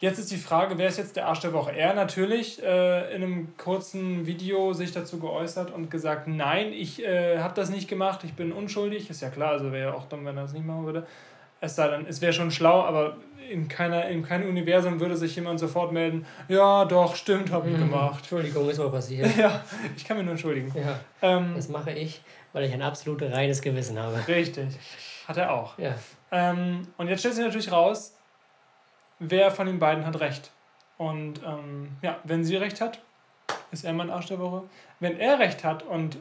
[0.00, 1.72] jetzt ist die Frage, wer ist jetzt der Arsch der Woche?
[1.76, 7.38] Er natürlich äh, in einem kurzen Video sich dazu geäußert und gesagt, nein, ich äh,
[7.38, 9.10] habe das nicht gemacht, ich bin unschuldig.
[9.10, 11.06] Ist ja klar, also wäre ja auch dumm, wenn er das nicht machen würde.
[11.62, 13.16] Es sei denn, es wäre schon schlau, aber
[13.48, 17.78] in, keiner, in keinem Universum würde sich jemand sofort melden, ja, doch, stimmt, habe ich
[17.78, 18.18] gemacht.
[18.18, 19.30] Entschuldigung, ist wohl passiert.
[19.36, 19.62] Ja,
[19.96, 20.72] ich kann mich nur entschuldigen.
[20.74, 22.20] Ja, Ähm, das mache ich,
[22.52, 24.18] weil ich ein absolut reines Gewissen habe.
[24.26, 24.76] richtig.
[25.28, 25.78] Hat er auch.
[25.78, 25.94] Ja.
[26.32, 28.16] Ähm, und jetzt stellt sich natürlich raus,
[29.20, 30.50] wer von den beiden hat recht.
[30.98, 32.98] Und ähm, ja, wenn sie recht hat,
[33.70, 34.64] ist er mein Arsch der Woche.
[34.98, 36.16] Wenn er recht hat, und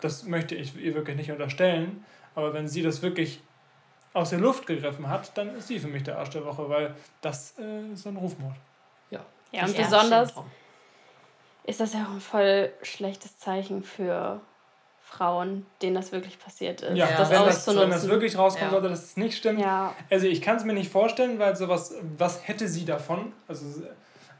[0.00, 3.42] das möchte ich ihr wirklich nicht unterstellen, aber wenn sie das wirklich
[4.14, 6.94] aus der Luft gegriffen hat, dann ist sie für mich der Arsch der Woche, weil
[7.20, 8.54] das äh, ist so ein Rufmord.
[9.10, 10.32] Ja, Ich und besonders
[11.64, 14.40] ist das ja auch ein voll schlechtes Zeichen für
[15.00, 16.96] Frauen, denen das wirklich passiert ist.
[16.96, 18.72] Ja, das wenn, das, wenn das wirklich rauskommen Ja.
[18.72, 21.94] sollte, dass es nicht stimmt, ja, Also ich kann es mir nicht vorstellen, weil sowas,
[22.18, 23.32] was hätte sie davon?
[23.46, 23.64] Also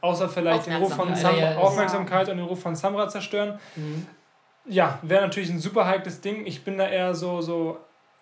[0.01, 1.39] außer vielleicht den Ruf von Sam Aufmerksamkeit.
[1.39, 1.57] Ja, ja, ja.
[1.59, 3.59] Aufmerksamkeit und den Ruf von Samra zerstören.
[3.75, 4.07] Mhm.
[4.65, 6.45] Ja, wäre natürlich ein super heikles Ding.
[6.45, 7.79] Ich bin da eher so, so,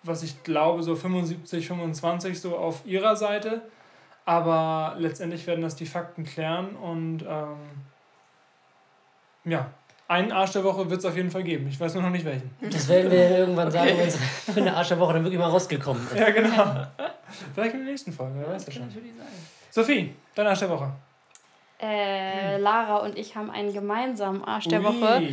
[0.08, 3.62] was ich glaube, so 75, 25 so auf ihrer Seite.
[4.24, 7.56] Aber letztendlich werden das die Fakten klären und ähm,
[9.44, 9.70] ja,
[10.06, 11.66] einen Arsch der Woche wird es auf jeden Fall geben.
[11.68, 12.50] Ich weiß nur noch nicht welchen.
[12.60, 14.22] Das werden wir irgendwann sagen, wenn unsere
[14.54, 16.18] wenn der Arsch der Woche dann wirklich mal rausgekommen ist.
[16.18, 16.86] Ja, genau.
[17.54, 18.90] Vielleicht in der nächsten Folge, wer weiß das schon.
[19.70, 20.92] Sophie, dein Arsch der Woche.
[21.80, 24.86] äh, Lara und ich haben einen gemeinsamen Arsch der Ui.
[24.86, 25.28] Woche.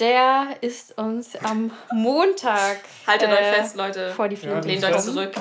[0.00, 4.10] Der ist uns am Montag Haltet äh, euch fest, Leute.
[4.10, 5.32] vor die Ja, Flinte Lehnt das euch zurück.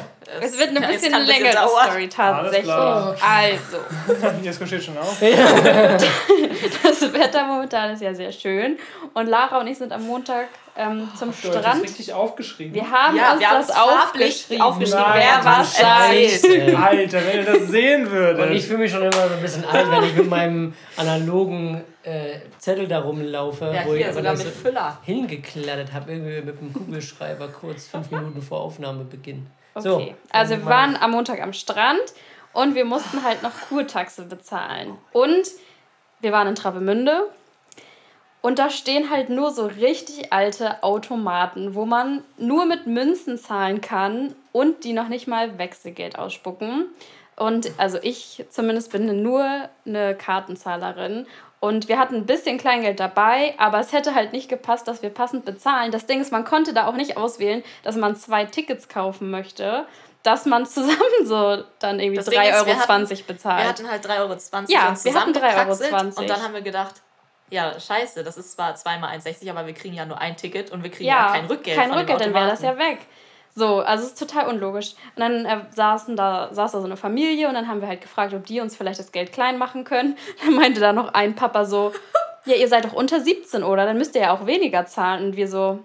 [0.41, 1.88] Es wird eine Ja, es bisschen ein bisschen längere dauern.
[1.88, 2.72] Story tatsächlich.
[2.72, 3.78] Also,
[4.43, 5.20] Jesko steht schon auf.
[6.84, 8.78] das Wetter momentan ist ja sehr schön.
[9.14, 10.47] Und Lara und ich sind am Montag
[10.78, 11.84] ähm, zum Du hast das Strand.
[11.84, 12.74] richtig aufgeschrieben.
[12.74, 14.61] Wir haben Ja, uns wir haben das aufgeschrieben.
[14.61, 16.47] aufgeschrieben, Nein, wer was Scheiße.
[16.47, 16.76] erzählt.
[16.78, 18.39] Alter, wenn ihr das sehen würdet.
[18.47, 21.84] Und ich fühle mich schon immer so ein bisschen alt, wenn ich mit meinem analogen
[22.03, 24.97] äh, Zettel da rumlaufe, Ja, wo ich hier, einfach sogar mit so Füller.
[25.03, 29.47] hingekladdert habe, irgendwie mit dem Kugelschreiber kurz fünf Minuten vor Aufnahmebeginn.
[29.74, 32.01] Okay, So, also wir waren am Montag am Strand
[32.53, 34.97] und wir mussten halt noch Kurtaxe bezahlen.
[35.13, 35.47] Und
[36.22, 37.30] wir waren in Travemünde
[38.42, 43.82] und da stehen halt nur so richtig alte Automaten, wo man nur mit Münzen zahlen
[43.82, 46.86] kann und die noch nicht mal Wechselgeld ausspucken.
[47.36, 51.26] Und also ich zumindest bin nur eine Kartenzahlerin.
[51.60, 55.12] Und wir hatten ein bisschen Kleingeld dabei, aber es hätte halt nicht gepasst, dass wir
[55.12, 55.92] passend bezahlen.
[55.92, 59.86] Das Ding ist, man konnte da auch nicht auswählen, dass man zwei Tickets kaufen möchte,
[60.24, 63.62] dass man zusammen so dann irgendwie Das Ding 3,20 ist, Euro wir hatten- bezahlt.
[63.64, 64.34] Wir hatten halt 3,20 Euro
[64.68, 66.20] Ja, wir hatten 3,20 zusammengekraxelt Euro.
[66.20, 66.96] Und dann haben wir gedacht,
[67.52, 70.84] ja, scheiße, das ist zwar zweimal 1,60, aber wir kriegen ja nur ein Ticket und
[70.84, 71.78] wir kriegen ja, Ja, kein Rückgeld.
[71.78, 72.99] Kein Rückgeld, dann wäre das ja weg.
[73.54, 74.93] So, also es ist total unlogisch.
[75.16, 77.99] Und dann äh, saßen da, saß da so eine Familie und dann haben wir halt
[78.02, 80.18] gefragt, ob die uns vielleicht das Geld klein machen können.
[80.45, 81.91] Dann meinte da noch ein Papa so,
[82.45, 83.86] ja, ihr seid doch unter 17, oder?
[83.86, 85.26] Dann müsst ihr ja auch weniger zahlen.
[85.26, 85.80] Und wir so,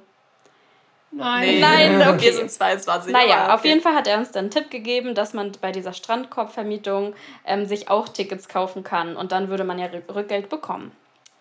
[1.11, 1.41] Nein.
[1.49, 2.27] Nee, Nein, okay.
[2.27, 3.13] Wir sind 22.
[3.13, 3.71] Naja, aber auf okay.
[3.71, 7.15] jeden Fall hat er uns dann einen Tipp gegeben, dass man bei dieser Strandkorbvermietung
[7.45, 10.93] ähm, sich auch Tickets kaufen kann und dann würde man ja Rück- Rückgeld bekommen.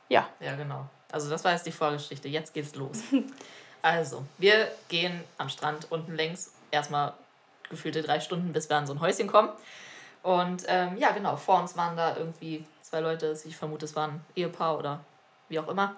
[0.10, 0.28] Ja.
[0.40, 0.88] Ja, genau.
[1.12, 2.28] Also das war jetzt die Vorgeschichte.
[2.28, 3.00] Jetzt geht's los.
[3.82, 6.52] Also, wir gehen am Strand unten längs.
[6.72, 7.14] Erstmal
[7.70, 9.50] gefühlte drei Stunden, bis wir an so ein Häuschen kommen.
[10.24, 14.26] Und ähm, ja, genau, vor uns waren da irgendwie zwei Leute, ich vermute, es waren
[14.36, 15.02] Ehepaar oder
[15.50, 15.96] wie auch immer,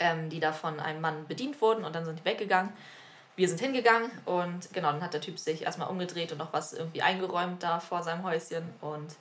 [0.00, 2.72] ähm, die da von einem Mann bedient wurden und dann sind die weggegangen.
[3.36, 6.72] Wir sind hingegangen und genau, dann hat der Typ sich erstmal umgedreht und noch was
[6.72, 8.72] irgendwie eingeräumt da vor seinem Häuschen.
[8.80, 9.16] Und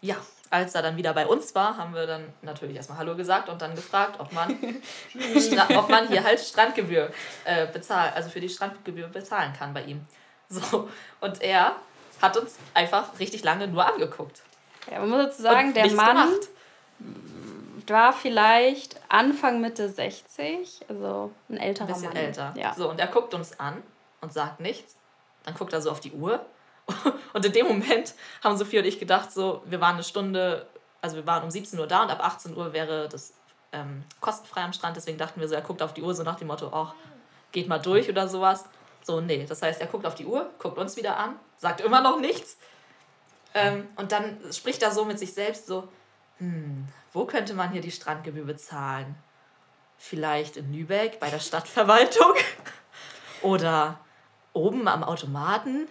[0.00, 0.16] ja,
[0.50, 3.60] als er dann wieder bei uns war, haben wir dann natürlich erstmal Hallo gesagt und
[3.60, 4.50] dann gefragt, ob man,
[5.76, 7.10] ob man hier halt Strandgebühr
[7.44, 10.00] äh, bezahlt, also für die Strandgebühr bezahlen kann bei ihm.
[10.48, 10.88] So,
[11.20, 11.76] und er
[12.22, 14.42] hat uns einfach richtig lange nur angeguckt.
[14.90, 16.48] ja man muss dazu sagen, der Mann gemacht.
[17.88, 22.16] war vielleicht Anfang Mitte 60, also ein Ein älterer bisschen Mann.
[22.16, 22.54] älter.
[22.56, 22.72] Ja.
[22.74, 23.82] So, und er guckt uns an
[24.22, 24.96] und sagt nichts.
[25.44, 26.44] Dann guckt er so auf die Uhr.
[27.32, 30.66] Und in dem Moment haben Sophie und ich gedacht, so, wir waren eine Stunde,
[31.00, 33.34] also wir waren um 17 Uhr da und ab 18 Uhr wäre das
[33.72, 34.96] ähm, kostenfrei am Strand.
[34.96, 36.94] Deswegen dachten wir so, er guckt auf die Uhr so nach dem Motto, ach,
[37.52, 38.64] geht mal durch oder sowas.
[39.02, 39.44] So, nee.
[39.46, 42.56] Das heißt, er guckt auf die Uhr, guckt uns wieder an, sagt immer noch nichts.
[43.54, 45.88] Ähm, und dann spricht er so mit sich selbst so,
[46.38, 49.14] hm, wo könnte man hier die Strandgebühr bezahlen?
[49.96, 52.34] Vielleicht in Lübeck bei der Stadtverwaltung?
[53.42, 53.98] Oder
[54.52, 55.88] oben am Automaten?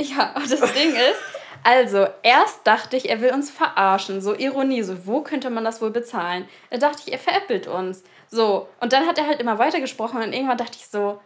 [0.00, 1.20] Ja, das Ding ist,
[1.64, 5.82] also erst dachte ich, er will uns verarschen, so Ironie, so wo könnte man das
[5.82, 6.48] wohl bezahlen?
[6.70, 8.04] Da dachte ich, er veräppelt uns.
[8.30, 11.20] So, und dann hat er halt immer weitergesprochen und irgendwann dachte ich so,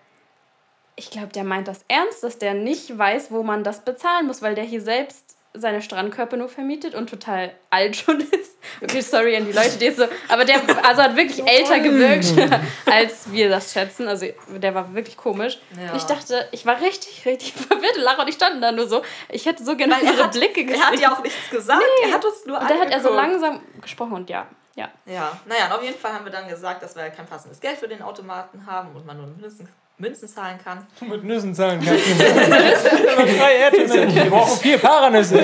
[0.96, 4.42] ich glaube, der meint das ernst, dass der nicht weiß, wo man das bezahlen muss,
[4.42, 8.56] weil der hier selbst seine Strandkörper nur vermietet und total alt schon ist.
[8.80, 12.32] Okay, sorry an die Leute, die jetzt so, aber der also hat wirklich älter gewirkt,
[12.90, 14.08] als wir das schätzen.
[14.08, 15.58] Also der war wirklich komisch.
[15.76, 15.94] Ja.
[15.96, 19.02] Ich dachte, ich war richtig, richtig verwirrt und Lara und ich standen da nur so.
[19.28, 20.80] Ich hätte so gerne er unsere hat- Blicke gesehen.
[20.82, 21.82] Er hat ja auch nichts gesagt.
[22.04, 24.88] Er hat uns nur und dann hat er so langsam gesprochen und ja, ja.
[25.06, 27.76] Ja, naja, und auf jeden Fall haben wir dann gesagt, dass wir kein passendes Geld
[27.78, 29.68] für den Automaten haben und man nur Münzen,
[30.02, 30.84] Münzen zahlen kann.
[31.08, 31.96] Mit Nüssen zahlen kann.
[31.96, 34.08] Immer drei Erdnüsse.
[34.14, 35.40] Wir brauchen vier Paranüsse.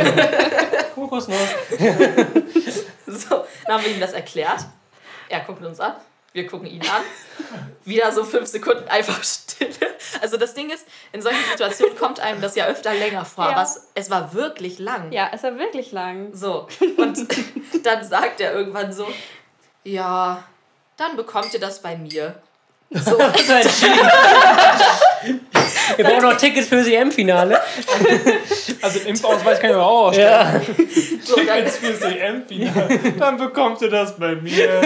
[0.97, 1.39] Kokosnuss.
[3.07, 4.67] So, dann haben wir ihm das erklärt.
[5.29, 5.93] Er guckt uns an.
[6.33, 7.03] Wir gucken ihn an.
[7.85, 9.71] Wieder so fünf Sekunden einfach Stille.
[10.21, 13.45] Also das Ding ist, in solchen Situationen kommt einem das ja öfter länger vor.
[13.45, 13.53] Ja.
[13.53, 15.13] Aber es, es war wirklich lang.
[15.13, 16.35] Ja, es war wirklich lang.
[16.35, 17.29] So, und
[17.85, 19.07] dann sagt er irgendwann so,
[19.85, 20.43] ja,
[20.97, 22.43] dann bekommt ihr das bei mir.
[22.91, 24.01] So, Das ist ein Cheat.
[25.97, 27.61] Wir brauchen noch Tickets für das EM-Finale.
[28.81, 30.31] Also Impfausweis kann ich aber auch ausstellen.
[30.31, 30.61] Ja.
[31.23, 33.13] so dann, Tickets fürs EM-Finale.
[33.19, 34.81] Dann bekommt ihr das bei mir.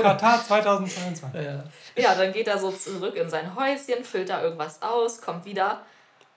[0.00, 1.24] Katar 2022.
[1.34, 1.64] ja.
[1.96, 5.80] ja, dann geht er so zurück in sein Häuschen, füllt da irgendwas aus, kommt wieder.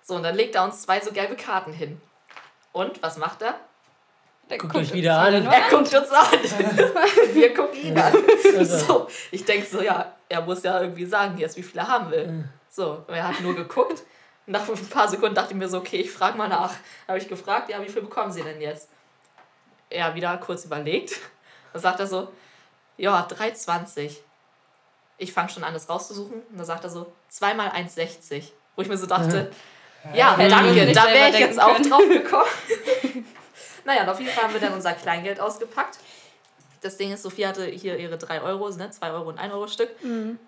[0.01, 2.01] So, und dann legt er uns zwei so gelbe Karten hin.
[2.73, 3.55] Und was macht er?
[4.49, 5.43] Der Guckt guckt euch uns wieder an.
[5.43, 6.25] nur Er guckt uns an.
[7.33, 8.13] Wir gucken ihn an.
[8.65, 12.11] So, ich denke so, ja, er muss ja irgendwie sagen jetzt, wie viel er haben
[12.11, 12.43] will.
[12.69, 14.03] So, und er hat nur geguckt.
[14.47, 16.73] Nach ein paar Sekunden dachte ich mir so, okay, ich frage mal nach.
[17.07, 18.89] Habe ich gefragt, ja, wie viel bekommen Sie denn jetzt?
[19.89, 21.19] Er wieder kurz überlegt.
[21.73, 22.31] Dann sagt er so,
[22.97, 24.17] ja, 3,20.
[25.17, 26.41] Ich fange schon an, das rauszusuchen.
[26.41, 28.43] Und dann sagt er so, 2 mal 1,60.
[28.75, 29.51] Wo ich mir so dachte,
[30.13, 31.89] ja, Hätte danke, da wäre ich jetzt denken auch können.
[31.89, 33.25] drauf gekommen.
[33.85, 35.97] naja, und auf jeden Fall haben wir dann unser Kleingeld ausgepackt.
[36.81, 38.89] Das Ding ist, Sophie hatte hier ihre 3 Euro, ne?
[38.89, 39.89] 2 Euro und 1 Euro Stück.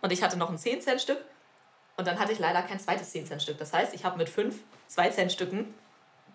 [0.02, 1.20] Und ich hatte noch ein 10 Cent Stück.
[1.98, 3.58] Und dann hatte ich leider kein zweites 10 Cent Stück.
[3.58, 4.58] Das heißt, ich habe mit fünf
[4.88, 5.74] 2 Cent Stücken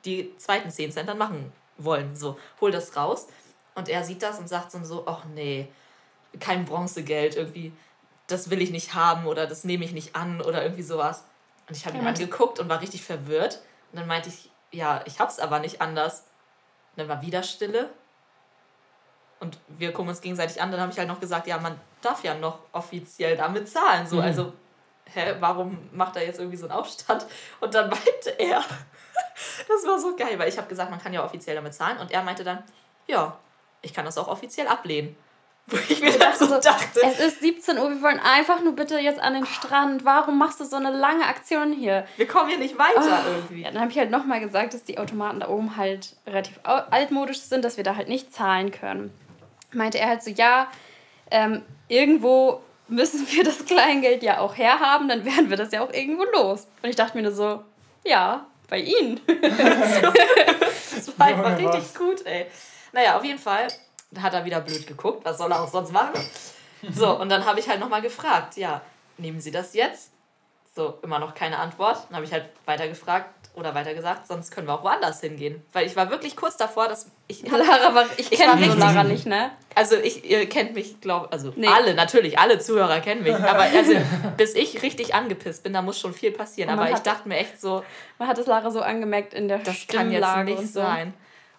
[0.05, 2.16] die zweiten 10 Cent dann machen wollen.
[2.16, 3.28] So, hol das raus.
[3.74, 5.68] Und er sieht das und sagt so, so ach nee,
[6.40, 7.72] kein Bronzegeld irgendwie.
[8.26, 11.24] Das will ich nicht haben oder das nehme ich nicht an oder irgendwie sowas.
[11.68, 13.61] Und ich habe ihn meinte- angeguckt und war richtig verwirrt.
[13.93, 16.20] Und dann meinte ich, ja, ich hab's aber nicht anders.
[16.97, 17.90] Und dann war wieder Stille.
[19.43, 20.70] Und wir gucken uns gegenseitig an.
[20.70, 24.07] Dann habe ich halt noch gesagt, ja, man darf ja noch offiziell damit zahlen.
[24.07, 24.53] So, also,
[25.12, 27.26] hä, warum macht er jetzt irgendwie so einen Aufstand?
[27.59, 28.59] Und dann meinte er,
[29.68, 31.99] das war so geil, weil ich habe gesagt, man kann ja offiziell damit zahlen.
[31.99, 32.62] Und er meinte dann,
[33.09, 33.36] ja,
[33.80, 35.16] ich kann das auch offiziell ablehnen.
[35.66, 38.99] Wo ich mir dann so dachte, Es ist 17 Uhr, wir wollen einfach nur bitte
[38.99, 40.05] jetzt an den Strand.
[40.05, 42.07] Warum machst du so eine lange Aktion hier?
[42.16, 43.62] wir kommen hier nicht weiter irgendwie.
[43.62, 47.40] Ja, dann habe ich halt nochmal gesagt, dass die Automaten da oben halt relativ altmodisch
[47.40, 49.12] sind, dass wir da halt nicht zahlen können.
[49.75, 50.70] Meinte er halt so, ja,
[51.31, 55.93] ähm, irgendwo müssen wir das Kleingeld ja auch herhaben, dann werden wir das ja auch
[55.93, 56.66] irgendwo los.
[56.83, 57.62] Und ich dachte mir nur so,
[58.05, 59.20] ja, bei Ihnen.
[60.95, 62.47] Das war einfach richtig gut, ey.
[62.93, 63.66] Naja, auf jeden Fall
[64.20, 65.25] hat er wieder blöd geguckt.
[65.25, 66.20] Was soll er auch sonst machen?
[66.95, 68.83] So, und dann habe ich halt nochmal gefragt, ja,
[69.16, 70.11] nehmen Sie das jetzt?
[70.75, 71.99] So, immer noch keine Antwort.
[72.09, 75.62] Dann habe ich halt weiter gefragt oder weiter gesagt, sonst können wir auch woanders hingehen.
[75.75, 77.43] Weil ich war wirklich kurz davor, dass ich.
[77.51, 79.51] Lara war, ich Ich kenne richtig- Lara nicht, ne?
[79.75, 81.66] Also ich, ihr kennt mich, glaube also Nee.
[81.66, 83.35] alle, natürlich, alle Zuhörer kennen mich.
[83.37, 83.93] Aber also,
[84.39, 86.70] bis ich richtig angepisst bin, da muss schon viel passieren.
[86.70, 87.85] Aber ich hat- dachte mir echt so,
[88.18, 90.81] Man hat es Lara so angemerkt in der das kann jetzt nicht und so.
[90.81, 91.12] sein.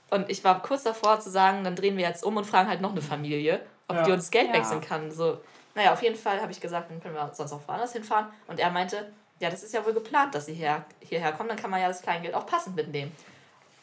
[0.09, 2.81] Und ich war kurz davor zu sagen, dann drehen wir jetzt um und fragen halt
[2.81, 4.03] noch eine Familie, ob Ja.
[4.03, 4.53] die uns Geld Ja.
[4.55, 5.11] wechseln kann.
[5.11, 5.39] So,
[5.75, 8.27] naja, auf jeden Fall habe ich gesagt, dann können wir sonst auch woanders hinfahren.
[8.47, 11.57] Und er meinte, ja, das ist ja wohl geplant, dass sie her, hierher kommen, dann
[11.57, 13.11] kann man ja das Kleingeld auch passend mitnehmen.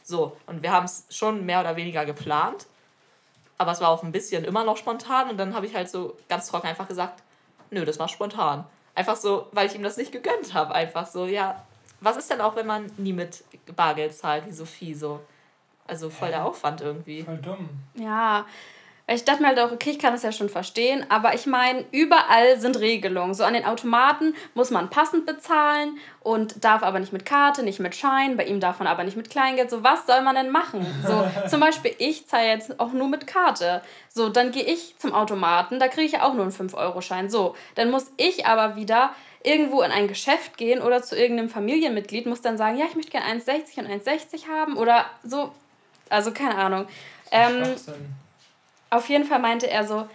[0.03, 2.67] So, und wir haben es schon mehr oder weniger geplant,
[3.59, 5.31] aber es war auch ein bisschen immer noch spontan.
[5.31, 7.23] Und dann habe ich halt so ganz trocken einfach gesagt,
[7.71, 8.65] nö, das war spontan.
[8.95, 10.75] Einfach so, weil ich ihm das nicht gegönnt habe.
[10.75, 11.65] Einfach so, ja,
[12.01, 13.45] was ist denn auch, wenn man nie mit
[13.77, 15.21] Bargeld zahlt, wie Sophie so?
[15.87, 17.23] Also voll der Aufwand irgendwie.
[17.23, 17.69] Voll dumm.
[17.95, 18.47] Ja,
[19.13, 21.85] ich dachte mir halt auch, okay, ich kann das ja schon verstehen, aber ich meine,
[21.91, 23.35] überall sind Regelungen.
[23.35, 27.81] So an den Automaten muss man passend bezahlen und darf aber nicht mit Karte, nicht
[27.81, 28.37] mit Schein.
[28.37, 29.69] Bei ihm darf man aber nicht mit Kleingeld.
[29.69, 30.87] So, was soll man denn machen?
[31.05, 33.83] So, zum Beispiel, ich zahle jetzt auch nur mit Karte.
[34.09, 37.31] So, dann gehe ich zum Automaten, da kriege ich ja auch nur einen 5-Euro-Schein.
[37.31, 39.11] So, dann muss ich aber wieder
[39.43, 43.11] irgendwo in ein Geschäft gehen oder zu irgendeinem Familienmitglied, muss dann sagen, ja, ich möchte
[43.11, 45.51] gerne 1,60 und 1,60 haben oder so.
[46.09, 46.87] Also, keine Ahnung.
[47.33, 47.75] Ähm.
[48.91, 50.09] Auf jeden Fall meinte er so,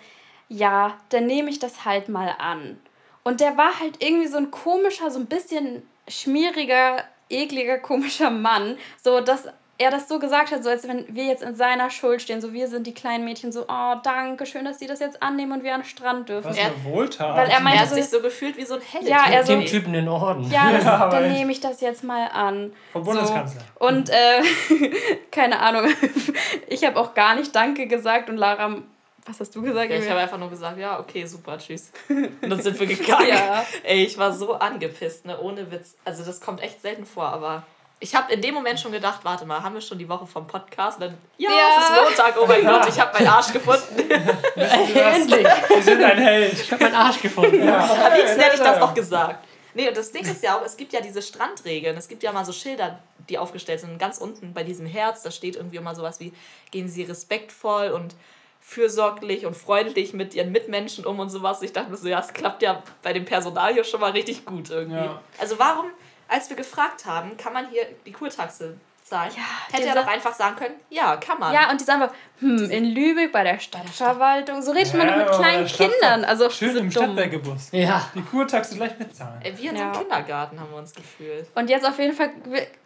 [0.50, 2.80] ja, dann nehme ich das halt mal an.
[3.24, 8.78] Und der war halt irgendwie so ein komischer, so ein bisschen schmieriger, ekliger, komischer Mann.
[9.04, 9.48] So, dass
[9.78, 12.40] er das so gesagt hat, so als wenn wir jetzt in seiner Schuld stehen.
[12.40, 15.52] So, wir sind die kleinen Mädchen, so, oh, danke, schön, dass sie das jetzt annehmen
[15.52, 16.50] und wir an den Strand dürfen.
[16.50, 17.36] Was Er- eine Wohltat.
[17.36, 19.08] weil er meinte Er hat so- sich so gefühlt wie so ein Held.
[19.08, 20.50] Ja, er so- Dem Typen den Orden.
[20.50, 22.72] Ja, das, Ja, dann nehme ich das jetzt mal an.
[22.94, 23.62] Vom Bundeskanzler.
[23.80, 23.86] So.
[23.88, 24.42] Und äh,
[25.32, 25.90] keine Ahnung,
[26.68, 28.78] ich habe auch gar nicht Danke gesagt und Lara,
[29.26, 29.90] was hast du gesagt?
[29.90, 31.92] Ja, ich habe einfach nur gesagt, ja, okay, super, tschüss.
[32.10, 33.28] Und dann sind wir gegangen.
[33.28, 33.66] Ja.
[33.84, 35.96] Ey, ich war so angepisst, ne, ohne Witz.
[36.06, 37.64] Also das kommt echt selten vor, aber
[38.00, 40.46] ich habe in dem Moment schon gedacht, warte mal, haben wir schon die Woche vom
[40.48, 41.00] Podcast?
[41.00, 41.58] Und dann, ja, Ja.
[41.80, 44.12] es ist Montag, oh mein Gott, ich habe meinen Arsch gefunden.
[44.56, 45.48] Endlich!
[45.70, 46.54] Wir sind ein Held.
[46.54, 47.68] Ich habe meinen Arsch gefunden.
[47.68, 49.46] Am liebsten hätte ich das auch gesagt.
[49.74, 51.98] Nee, und das Ding ist ja auch, es gibt ja diese Strandregeln.
[51.98, 53.92] Es gibt ja mal so Schilder, die aufgestellt sind.
[53.92, 56.32] Und ganz unten bei diesem Herz, da steht irgendwie immer sowas wie,
[56.72, 58.16] gehen Sie respektvoll und
[58.62, 61.62] fürsorglich und freundlich mit Ihren Mitmenschen um und sowas.
[61.62, 64.46] Ich dachte mir so, ja, es klappt ja bei dem Personal hier schon mal richtig
[64.46, 64.96] gut irgendwie.
[64.98, 65.22] Ja.
[65.40, 65.86] Also warum,
[66.28, 69.32] als wir gefragt haben, kann man hier die Kurtaxe zahlen,
[69.72, 71.54] hätte er doch einfach sagen können, ja, kann man.
[71.54, 74.64] Ja, und die sagen einfach, hm, in Lübeck bei der Stadtverwaltung.
[74.64, 76.26] So redet man doch mit Ja, kleinen Kindern.
[76.26, 76.90] Also Schön so im.
[76.90, 77.70] Stadtwerkebus.
[77.72, 78.10] Ja.
[78.16, 79.40] Die Kurtaxe gleich mitzahlen.
[79.44, 79.92] Ey, Wie in so Ja.
[79.92, 81.46] einem Kindergarten haben wir uns gefühlt.
[81.54, 82.32] Und jetzt auf jeden Fall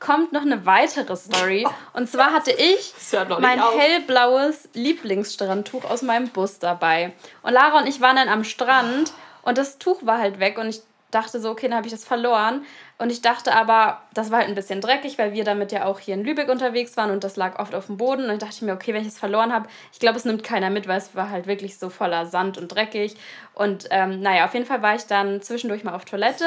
[0.02, 1.66] kommt noch eine weitere Story.
[1.94, 2.94] Und zwar hatte ich
[3.40, 3.80] mein auf.
[3.80, 7.14] hellblaues Lieblingsstrandtuch aus meinem Bus dabei.
[7.44, 9.14] Und Lara und ich waren dann am Strand
[9.44, 10.82] und das Tuch war halt weg und ich
[11.12, 12.66] dachte so, okay, dann habe ich das verloren.
[13.00, 16.00] Und ich dachte aber, das war halt ein bisschen dreckig, weil wir damit ja auch
[16.00, 18.24] hier in Lübeck unterwegs waren und das lag oft auf dem Boden.
[18.24, 20.44] Und dann dachte ich mir, okay, wenn ich es verloren habe, ich glaube, es nimmt
[20.44, 23.16] keiner mit, weil es war halt wirklich so voller Sand und dreckig.
[23.54, 26.46] Und ähm, naja, auf jeden Fall war ich dann zwischendurch mal auf Toilette.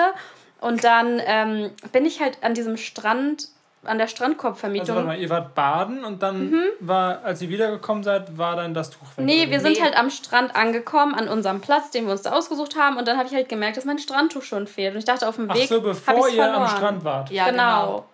[0.60, 3.48] Und dann ähm, bin ich halt an diesem Strand,
[3.84, 4.94] an der Also Strandkorbvermietung.
[4.94, 8.90] warte mal, ihr wart baden und dann war, als ihr wiedergekommen seid, war dann das
[8.90, 9.24] Tuch weg.
[9.24, 9.82] Nee, wir sind Nee.
[9.82, 12.96] halt am Strand angekommen, an unserem Platz, den wir uns da ausgesucht haben.
[12.96, 14.92] Und dann habe ich halt gemerkt, dass mein Strandtuch schon fehlt.
[14.94, 15.68] Und ich dachte, auf dem Ach Weg.
[15.68, 16.68] so, hab bevor ihr am verloren.
[16.76, 17.30] Strand wart.
[17.30, 17.86] Ja, genau.
[17.86, 18.06] genau.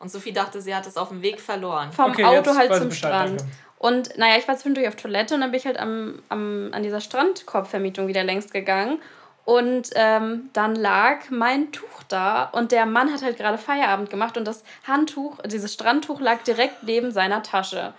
[0.00, 1.92] Und Sophie dachte, sie hat es auf dem Weg verloren.
[1.92, 3.40] Vom Okay, Auto halt zum Bescheid, Strand.
[3.40, 3.52] danke.
[3.78, 6.82] Und naja, ich war zwischendurch auf Toilette und dann bin ich halt am, am, an
[6.82, 8.98] dieser Strandkorbvermietung wieder längst gegangen.
[9.44, 14.36] Und ähm, dann lag mein Tuch da und der Mann hat halt gerade Feierabend gemacht
[14.38, 17.92] und das Handtuch, dieses Strandtuch lag direkt neben seiner Tasche.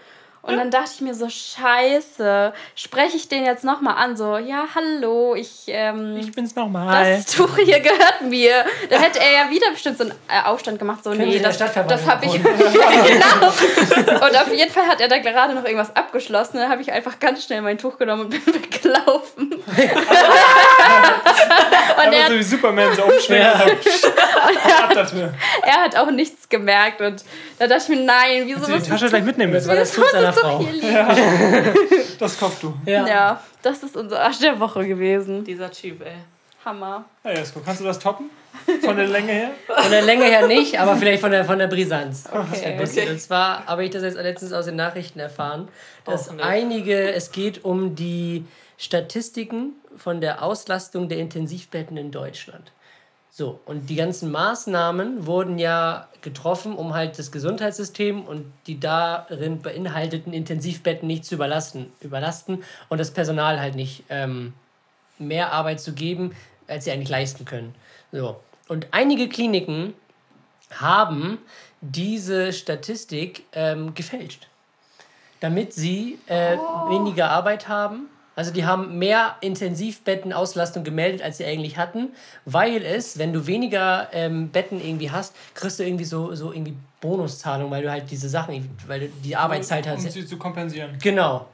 [0.46, 4.66] Und dann dachte ich mir so, scheiße, spreche ich den jetzt nochmal an, so, ja,
[4.76, 7.16] hallo, ich, ähm, Ich bin's nochmal.
[7.16, 8.64] das Tuch hier gehört mir.
[8.92, 11.58] Da hätte er ja wieder bestimmt so einen äh, Aufstand gemacht, so, Können nee, das,
[11.58, 12.34] das habe ich.
[12.44, 14.24] genau.
[14.24, 16.58] Und auf jeden Fall hat er da gerade noch irgendwas abgeschlossen.
[16.58, 19.56] Dann habe ich einfach ganz schnell mein Tuch genommen und bin weggelaufen.
[22.08, 23.12] und er, so wie Superman so ab
[24.94, 25.34] dafür.
[25.64, 27.02] er hat auch nichts gemerkt.
[27.02, 27.24] Und
[27.60, 30.02] da dachte ich mir, nein, wieso Sie die was Tasche gleich mitnehmen Das war müssen.
[30.02, 30.60] das Tuch seiner Frau.
[30.60, 30.88] liegen?
[32.20, 32.74] Das Kopftuch.
[32.86, 33.08] Ja.
[33.08, 35.44] Ja, das ist unser Arsch der Woche gewesen.
[35.44, 36.14] Dieser Typ, ey.
[36.64, 37.06] Hammer.
[37.24, 38.30] Ja, Jesko, kannst du das toppen?
[38.84, 39.52] Von der Länge her?
[39.68, 42.26] Von der Länge her nicht, aber vielleicht von der, von der Brisanz.
[42.26, 42.76] Ein Okay.
[42.80, 43.10] bisschen.
[43.10, 45.68] Und zwar habe ich das jetzt letztens aus den Nachrichten erfahren,
[46.06, 46.42] dass nee.
[46.42, 48.46] einige, es geht um die
[48.78, 52.72] Statistiken von der Auslastung der Intensivbetten in Deutschland.
[53.38, 59.62] So, und die ganzen Maßnahmen wurden ja getroffen, um halt das Gesundheitssystem und die darin
[59.62, 64.54] beinhalteten Intensivbetten nicht zu überlasten, überlasten und das Personal halt nicht ähm,
[65.20, 66.34] mehr Arbeit zu geben,
[66.68, 67.76] als sie eigentlich leisten können.
[68.14, 68.40] So.
[68.70, 69.94] Und einige Kliniken
[70.72, 71.40] haben
[71.82, 74.48] diese Statistik ähm, gefälscht,
[75.42, 78.08] damit sie äh, weniger Arbeit haben.
[78.36, 82.10] Also die haben mehr Intensivbettenauslastung gemeldet, als sie eigentlich hatten,
[82.44, 86.76] weil es, wenn du weniger ähm, Betten irgendwie hast, kriegst du irgendwie so, so irgendwie
[87.00, 90.04] Bonuszahlung, weil du halt diese Sachen, weil du die Arbeitszeit hast.
[90.04, 90.98] Um sie zu kompensieren.
[91.02, 91.48] Genau.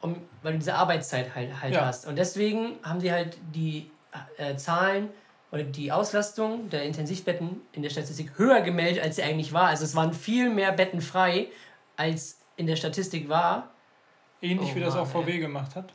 [0.00, 1.86] Um, weil du diese Arbeitszeit halt, halt Ja.
[1.86, 2.06] hast.
[2.06, 3.90] Und deswegen haben die halt die
[4.38, 5.10] äh, Zahlen
[5.52, 9.66] oder die Auslastung der Intensivbetten in der Statistik höher gemeldet, als sie eigentlich war.
[9.66, 11.48] Also es waren viel mehr Betten frei,
[11.96, 13.70] als in der Statistik war.
[14.42, 15.22] Ähnlich Oh wie das Mann, auch ey.
[15.22, 15.92] VW gemacht hat.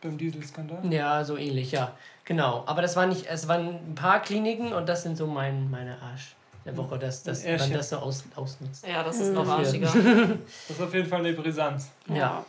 [0.00, 0.78] Beim Dieselskandal.
[0.92, 1.92] Ja, so ähnlich, ja.
[2.24, 2.62] Genau.
[2.66, 6.00] Aber das waren nicht, es waren ein paar Kliniken und das sind so mein, meine
[6.00, 8.86] Arsch der Woche, dass, dass man das so aus, ausnutzt.
[8.86, 9.88] Ja, das ist noch arschiger.
[10.68, 11.90] Das ist auf jeden Fall eine Brisanz.
[12.12, 12.44] Ja.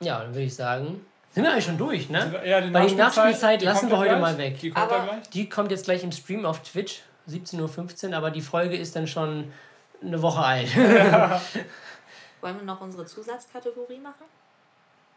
[0.00, 2.40] Ja, dann würde ich sagen, sind wir eigentlich schon durch, ne?
[2.44, 4.20] Ja, die Bei die Nachspielzeit, die lassen wir ja heute gleich.
[4.20, 4.58] mal weg.
[4.60, 5.28] Die kommt Aber- ja gleich.
[5.30, 9.06] Die kommt jetzt gleich im Stream auf Twitch, 17.15 Uhr, aber die Folge ist dann
[9.06, 9.52] schon
[10.02, 10.68] eine Woche alt.
[12.40, 14.24] Wollen wir noch unsere Zusatzkategorie machen?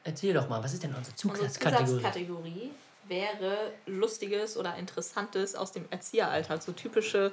[0.03, 1.85] Erzähl doch mal, was ist denn unsere Unsere Zugsatzkategorie?
[1.87, 2.71] Zusatzkategorie
[3.07, 6.61] wäre Lustiges oder Interessantes aus dem Erzieheralltag.
[6.61, 7.31] So typische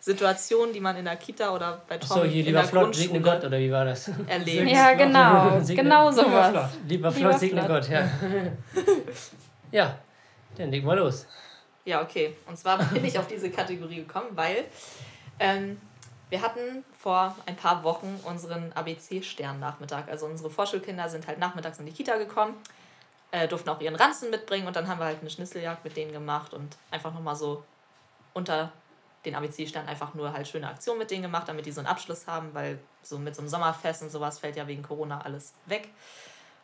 [0.00, 2.94] Situationen, die man in der Kita oder bei Tom So, hier in lieber der Flott,
[2.94, 4.10] segne Grundschule Gott, oder wie war das?
[4.26, 4.70] erlebt.
[4.70, 5.58] Ja, genau.
[5.62, 6.48] Segne- Genau Lieber sowas.
[6.50, 6.68] Flott.
[6.86, 7.82] Lieber Lieber Flott, segne Flott.
[7.82, 8.10] Gott, ja.
[9.72, 9.98] ja,
[10.56, 11.26] dann legen wir los.
[11.84, 12.36] Ja, okay.
[12.46, 14.64] Und zwar bin ich auf diese Kategorie gekommen, weil
[15.38, 15.80] ähm,
[16.28, 20.08] wir hatten vor ein paar Wochen unseren ABC-Stern-Nachmittag.
[20.08, 22.54] Also unsere Vorschulkinder sind halt nachmittags in die Kita gekommen,
[23.30, 26.12] äh, durften auch ihren Ranzen mitbringen und dann haben wir halt eine Schnitzeljagd mit denen
[26.12, 27.64] gemacht und einfach nochmal so
[28.34, 28.72] unter
[29.24, 32.26] den ABC-Stern einfach nur halt schöne Aktionen mit denen gemacht, damit die so einen Abschluss
[32.26, 35.88] haben, weil so mit so einem Sommerfest und sowas fällt ja wegen Corona alles weg.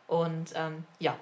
[0.07, 1.16] Und ähm, ja,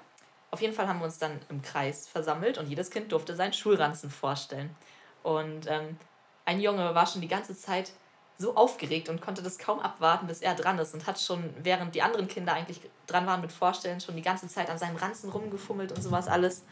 [0.51, 3.53] auf jeden Fall haben wir uns dann im Kreis versammelt und jedes Kind durfte seinen
[3.53, 4.75] Schulranzen vorstellen.
[5.23, 5.97] Und ähm,
[6.45, 7.91] ein Junge war schon die ganze Zeit
[8.37, 11.95] so aufgeregt und konnte das kaum abwarten, bis er dran ist und hat schon, während
[11.95, 15.29] die anderen Kinder eigentlich dran waren mit Vorstellen, schon die ganze Zeit an seinem Ranzen
[15.29, 16.63] rumgefummelt und sowas alles.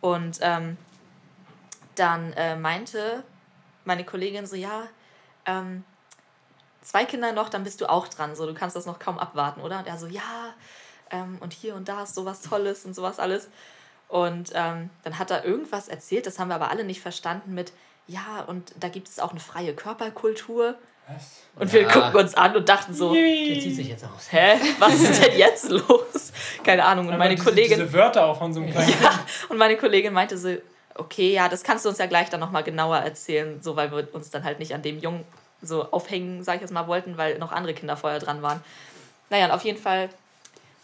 [0.00, 0.76] Und ähm,
[1.94, 3.22] dann äh, meinte
[3.84, 4.88] meine Kollegin so, ja,
[5.46, 5.84] ähm,
[6.82, 9.60] zwei Kinder noch, dann bist du auch dran, so, du kannst das noch kaum abwarten,
[9.60, 9.78] oder?
[9.78, 10.54] Und er so, ja,
[11.10, 13.48] ähm, und hier und da ist sowas Tolles und sowas alles.
[14.08, 17.72] Und ähm, dann hat er irgendwas erzählt, das haben wir aber alle nicht verstanden mit,
[18.06, 20.76] ja, und da gibt es auch eine freie Körperkultur.
[21.08, 21.24] Was?
[21.58, 21.88] Und wir Ja.
[21.88, 23.22] gucken uns an und dachten so, Der
[23.60, 24.30] zieht sich jetzt aus.
[24.30, 26.32] hä, was ist denn jetzt los?
[26.64, 27.06] Keine Ahnung.
[27.06, 29.10] Und Aber meine diese, Kollegin, Diese Wörter auch von so einem kleinen Kind.
[29.48, 30.54] und meine Kollegin meinte so,
[30.96, 34.08] okay, ja, das kannst du uns ja gleich dann nochmal genauer erzählen, so weil wir
[34.14, 35.24] uns dann halt nicht an dem Jungen
[35.62, 38.62] so aufhängen, sag ich jetzt mal, wollten, weil noch andere Kinder vorher dran waren.
[39.30, 40.10] Naja, und auf jeden Fall,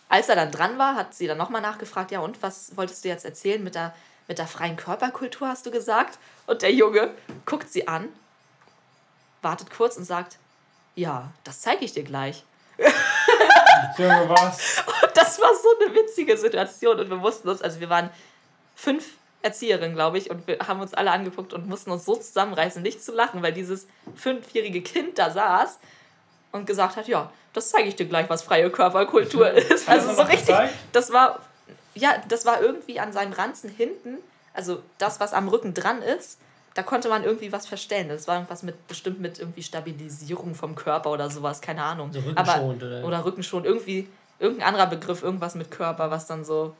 [0.08, 3.08] als er dann dran war, hat sie dann nochmal nachgefragt, ja, und was wolltest du
[3.08, 3.92] jetzt erzählen mit der,
[4.28, 6.18] mit der freien Körperkultur, hast du gesagt?
[6.46, 7.10] Und der Junge
[7.44, 8.08] guckt sie an,
[9.42, 10.38] wartet kurz und sagt,
[10.94, 12.44] ja, das zeige ich dir gleich.
[13.98, 14.82] Junge, was?
[15.02, 18.10] Und das war so eine witzige Situation und wir mussten uns, also wir waren
[18.74, 19.04] fünf
[19.42, 23.02] Erzieherinnen, glaube ich, und wir haben uns alle angeguckt und mussten uns so zusammenreißen, nicht
[23.02, 25.78] zu lachen, weil dieses fünfjährige Kind da saß
[26.52, 29.88] und gesagt hat, ja, das zeige ich dir gleich, was freie Körperkultur ist.
[29.88, 30.54] Also so richtig,
[30.92, 31.40] das war,
[31.94, 34.18] ja, das war irgendwie an seinem Ranzen hinten,
[34.54, 36.38] also das, was am Rücken dran ist,
[36.74, 38.08] da konnte man irgendwie was verstellen.
[38.08, 42.12] Das war irgendwas mit, bestimmt mit irgendwie Stabilisierung vom Körper oder sowas, keine Ahnung.
[42.12, 43.04] So Aber, rückenschonend, oder?
[43.04, 44.08] oder Rückenschonend, irgendwie,
[44.38, 46.74] irgendein anderer Begriff, irgendwas mit Körper, was dann so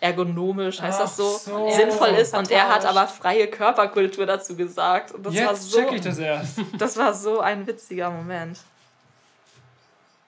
[0.00, 1.70] ergonomisch, heißt das so, Ach so.
[1.70, 2.36] sinnvoll ist.
[2.36, 5.12] Und er hat aber freie Körperkultur dazu gesagt.
[5.12, 6.58] Und das war Jetzt so, check ich das erst.
[6.78, 8.58] das war so ein witziger Moment.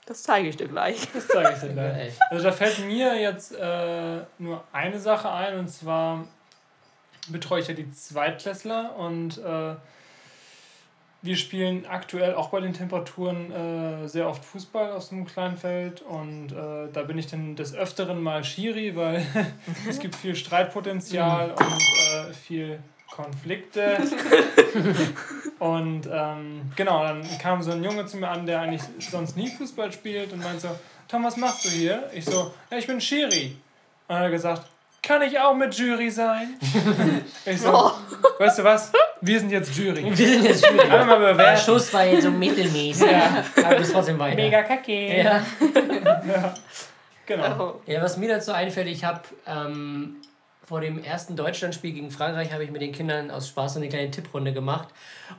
[0.07, 1.07] Das zeige ich dir gleich.
[1.13, 2.15] Das zeige ich dir gleich.
[2.31, 6.25] Also da fällt mir jetzt äh, nur eine Sache ein und zwar
[7.31, 9.75] betreue ich ja die Zweitklässler und äh,
[11.21, 16.01] wir spielen aktuell auch bei den Temperaturen äh, sehr oft Fußball aus dem kleinen Feld
[16.03, 19.27] und äh, da bin ich dann des Öfteren mal Schiri, weil
[19.89, 22.79] es gibt viel Streitpotenzial und äh, viel
[23.11, 23.99] Konflikte.
[25.59, 29.49] und ähm, genau, dann kam so ein Junge zu mir an, der eigentlich sonst nie
[29.49, 30.69] Fußball spielt und meint so,
[31.09, 32.09] Tom, was machst du hier?
[32.15, 33.57] Ich so, ja, ich bin Schiri.
[34.07, 34.67] Und dann hat er gesagt,
[35.09, 36.55] kann ich auch mit Jury sein?
[37.47, 37.91] Ich so, Oh.
[38.39, 38.93] weißt du was?
[39.23, 40.05] Wir sind jetzt Jury.
[40.05, 40.81] Wir sind jetzt Jury.
[40.81, 41.61] Einmal mal Der bewerten.
[41.65, 43.11] Schuss war jetzt so mittelmäßig.
[43.11, 43.43] Ja.
[43.65, 44.37] Aber du bist trotzdem weiter.
[44.37, 45.23] Mega kacke.
[45.23, 45.43] Ja.
[47.27, 47.61] Genau.
[47.87, 47.91] Oh.
[47.91, 50.17] ja, was mir dazu einfällt, ich habe ähm,
[50.65, 53.91] vor dem ersten Deutschlandspiel gegen Frankreich habe ich mit den Kindern aus Spaß so eine
[53.91, 54.89] kleine Tipprunde gemacht.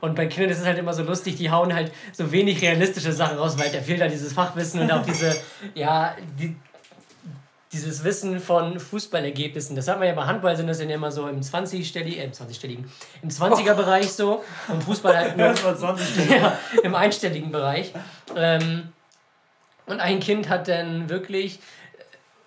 [0.00, 3.12] Und bei Kindern ist es halt immer so lustig, die hauen halt so wenig realistische
[3.12, 5.34] Sachen raus, weil da fehlt halt dieses Fachwissen und auch diese,
[5.74, 6.54] ja, die,
[7.72, 9.76] dieses Wissen von Fußballergebnissen.
[9.76, 12.32] Das hat man ja bei Handball sind das ja immer so im 20-stelligen, äh, im
[12.32, 12.84] 20-stelligen,
[13.22, 14.44] im 20er-Bereich so.
[14.68, 17.92] Und Fußball halt nur 20 ja, im einstelligen Bereich.
[18.34, 18.92] Ähm,
[19.86, 21.60] und ein Kind hat dann wirklich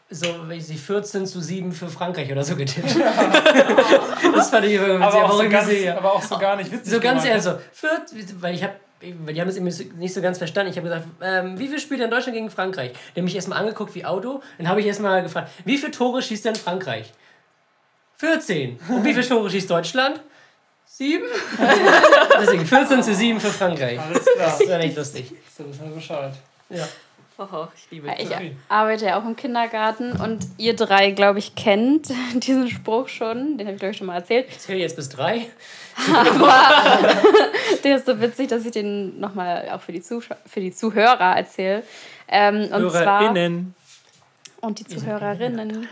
[0.09, 2.95] äh, so, weiß ich, 14 zu 7 für Frankreich oder so getippt.
[4.35, 6.93] das fand ich irgendwie aber, auch so ganz, aber auch so gar nicht witzig.
[6.93, 8.73] so ganz ehrlich, so, viert, weil ich habe,
[9.25, 10.71] weil die haben es irgendwie nicht so ganz verstanden.
[10.71, 12.93] Ich habe gesagt, ähm, wie viel spielt denn Deutschland gegen Frankreich?
[13.15, 14.41] Die haben mich erstmal angeguckt wie Auto.
[14.57, 17.11] Dann habe ich erstmal gefragt, wie viele Tore schießt denn Frankreich?
[18.17, 18.79] 14.
[18.89, 20.21] Und wie viele Tore schießt Deutschland?
[20.85, 21.23] 7?
[22.39, 23.99] Deswegen 14 zu 7 für Frankreich.
[23.99, 24.57] Alles klar.
[24.59, 25.31] Das war nicht lustig.
[25.57, 26.33] So wissen wir Bescheid.
[26.69, 26.87] Ja.
[27.37, 28.55] Oh, ich liebe Ja, ich Okay.
[28.69, 33.57] arbeite ja auch im Kindergarten und ihr drei, glaube ich, kennt diesen Spruch schon.
[33.57, 34.47] Den habe ich, glaube ich, schon mal erzählt.
[34.49, 35.47] Ich zähle jetzt bis 3.
[37.83, 41.83] Der ist so witzig, dass ich den nochmal auch für die, für die Zuhörer erzähle.
[42.27, 43.75] Ähm, und zwar HörerInnen.
[44.61, 45.87] und die Zuhörerinnen.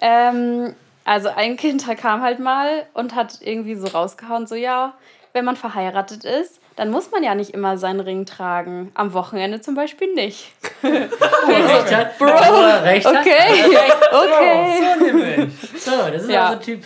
[0.00, 0.74] Ähm,
[1.04, 4.94] also ein Kind kam halt mal und hat irgendwie so rausgehauen, so ja,
[5.32, 8.90] wenn man verheiratet ist, dann muss man ja nicht immer seinen Ring tragen.
[8.94, 10.50] Am Wochenende zum Beispiel nicht.
[10.82, 12.16] Recht hat.
[12.16, 12.24] Bro.
[12.26, 13.16] Recht hat.
[13.20, 13.64] Okay,
[14.10, 14.80] okay.
[14.98, 15.54] So nämlich.
[15.78, 16.46] So, das ist Ja.
[16.46, 16.84] auch so ein Typ.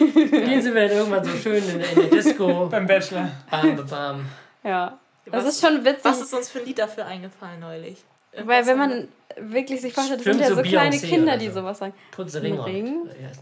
[0.00, 2.68] Den sind wir dann irgendwann so schön in, in der Disco.
[2.70, 3.28] Beim Bachelor.
[3.50, 4.24] Bam, bam, bam.
[4.64, 6.04] Ja, das Was- ist schon witzig.
[6.04, 7.98] Was ist uns für ein Lied dafür eingefallen neulich?
[8.44, 11.48] Weil wenn man wirklich sich vorstellt, das sind ja so so kleine Kinder, oder die
[11.48, 11.60] so.
[11.60, 11.92] sowas sagen.
[12.12, 12.58] Putze Ring.
[12.60, 12.96] Ring?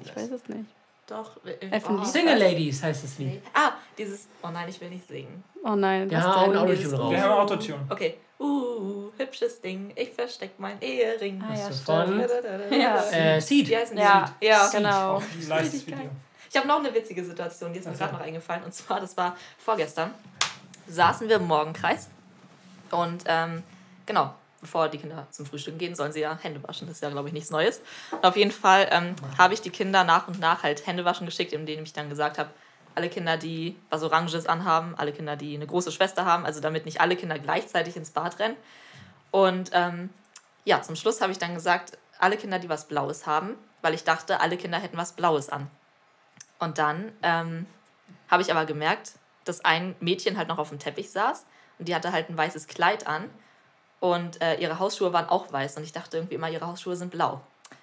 [0.05, 0.64] Ich weiß es nicht.
[1.07, 1.37] Doch.
[1.45, 2.01] äh, Öffentlich.
[2.01, 2.39] oh, Single?
[2.39, 3.41] Ladies heißt das Lied.
[3.55, 4.27] Ah, dieses.
[4.43, 5.45] Oh nein, ich will nicht singen.
[5.65, 6.57] Oh nein, Wir was hauen?
[6.57, 7.11] Autotune drauf.
[7.13, 7.87] Wir haben Autotune.
[7.89, 8.15] Okay.
[8.39, 9.93] Uh, hübsches Ding.
[9.97, 11.43] Ich versteck mein Ehering.
[11.43, 12.21] Ah, ja, von
[12.71, 13.03] Ja.
[13.11, 13.69] äh, Seed.
[13.69, 14.03] Wie heißen die?
[14.03, 14.69] Ja, ja.
[14.69, 15.19] genau.
[15.19, 16.11] Ein leises Video.
[16.51, 18.65] Ich habe noch eine witzige Situation, die ist mir gerade noch eingefallen.
[18.65, 20.13] Und zwar, das war vorgestern.
[20.89, 22.09] Saßen wir im Morgenkreis.
[22.91, 23.63] Und ähm,
[24.05, 26.87] genau, bevor die Kinder zum Frühstück gehen, sollen sie ja Hände waschen.
[26.87, 27.81] Das ist ja, glaube ich, nichts Neues.
[28.23, 31.53] Auf jeden Fall ähm, habe ich die Kinder nach und nach halt Hände waschen geschickt,
[31.53, 32.51] indem ich dann gesagt habe,
[32.95, 36.87] alle Kinder, die was Oranges anhaben, alle Kinder, die eine große Schwester haben, also damit
[36.87, 38.57] nicht alle Kinder gleichzeitig ins Bad rennen.
[39.31, 40.11] Und ähm,
[40.65, 44.05] ja, zum Schluss habe ich dann gesagt, alle Kinder, die was Blaues haben, weil ich
[44.05, 45.71] dachte, alle Kinder hätten was Blaues an.
[46.59, 47.67] Und dann ähm,
[48.31, 49.13] habe ich aber gemerkt,
[49.45, 51.45] dass ein Mädchen halt noch auf dem Teppich saß
[51.79, 53.31] und die hatte halt ein weißes Kleid an
[54.01, 57.11] und äh, ihre Hausschuhe waren auch weiß und ich dachte irgendwie immer, ihre Hausschuhe sind
[57.11, 57.40] blau.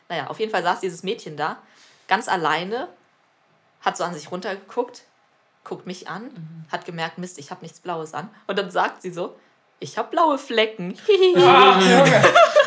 [0.09, 1.57] Naja, auf jeden Fall saß dieses Mädchen da,
[2.07, 2.87] ganz alleine,
[3.81, 5.03] hat so an sich runtergeguckt,
[5.63, 8.29] guckt mich an, hat gemerkt, Mist, ich habe nichts Blaues an.
[8.47, 9.35] Und dann sagt sie so,
[9.79, 10.97] ich habe blaue Flecken.
[11.37, 11.79] Ah.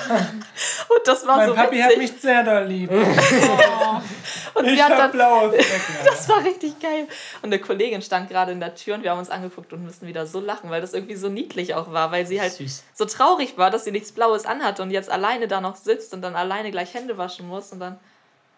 [0.88, 1.84] Und das war Mein so Papi witzig.
[1.84, 2.90] hat mich sehr doll lieb.
[4.54, 5.94] und Ich sie hat hab dann blaue Flecken.
[6.04, 7.06] Das war richtig geil.
[7.42, 10.06] Und eine Kollegin stand gerade in der Tür und wir haben uns angeguckt und mussten
[10.06, 12.84] wieder so lachen, weil das irgendwie so niedlich auch war, weil sie halt Süß.
[12.94, 16.22] so traurig war, dass sie nichts Blaues anhat und jetzt alleine da noch sitzt und
[16.22, 17.98] dann alleine gleich Hände waschen muss und dann,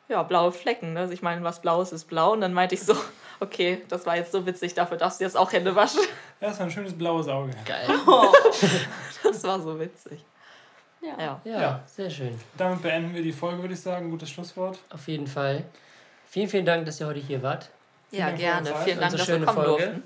[0.09, 0.93] ja, blaue Flecken.
[0.95, 1.01] Ne?
[1.01, 2.33] Also ich meine, was Blaues ist blau.
[2.33, 2.95] Und dann meinte ich so,
[3.41, 6.01] okay, das war jetzt so witzig, dafür darfst du jetzt auch Hände waschen.
[6.41, 7.51] Das war ein schönes blaues Auge.
[7.67, 7.89] Geil.
[9.23, 10.25] Das war so witzig.
[11.01, 11.17] Ja.
[11.19, 11.41] Ja.
[11.45, 11.81] Ja, Ja.
[11.87, 12.39] sehr schön.
[12.57, 14.11] Damit beenden wir die Folge, würde ich sagen.
[14.11, 14.79] Gutes Schlusswort.
[14.91, 15.65] Auf jeden Fall.
[16.29, 17.71] Vielen, vielen Dank, dass ihr heute hier wart.
[18.11, 18.67] Ja, Dank gerne.
[18.85, 19.85] Vielen Dank, Unsere dass wir schöne kommen Folge.
[19.85, 20.03] durften.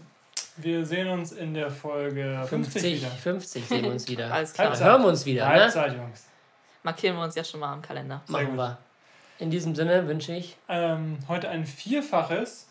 [0.56, 3.10] Wir sehen uns in der Folge 50, 50, wieder.
[3.10, 4.30] 50 sehen wir uns wieder.
[4.32, 4.68] Alles klar.
[4.68, 4.86] Halbzeit.
[4.86, 5.50] Hören wir uns wieder, ne?
[5.62, 6.26] Halbzeit, Jungs.
[6.82, 8.20] Markieren wir uns jetzt schon mal am Kalender.
[8.26, 8.56] Sehr Machen gut.
[8.58, 8.78] wir.
[9.38, 12.66] In diesem Sinne wünsche ich Ähm, heute ein Vierfaches.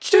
[0.00, 0.18] Tschüss!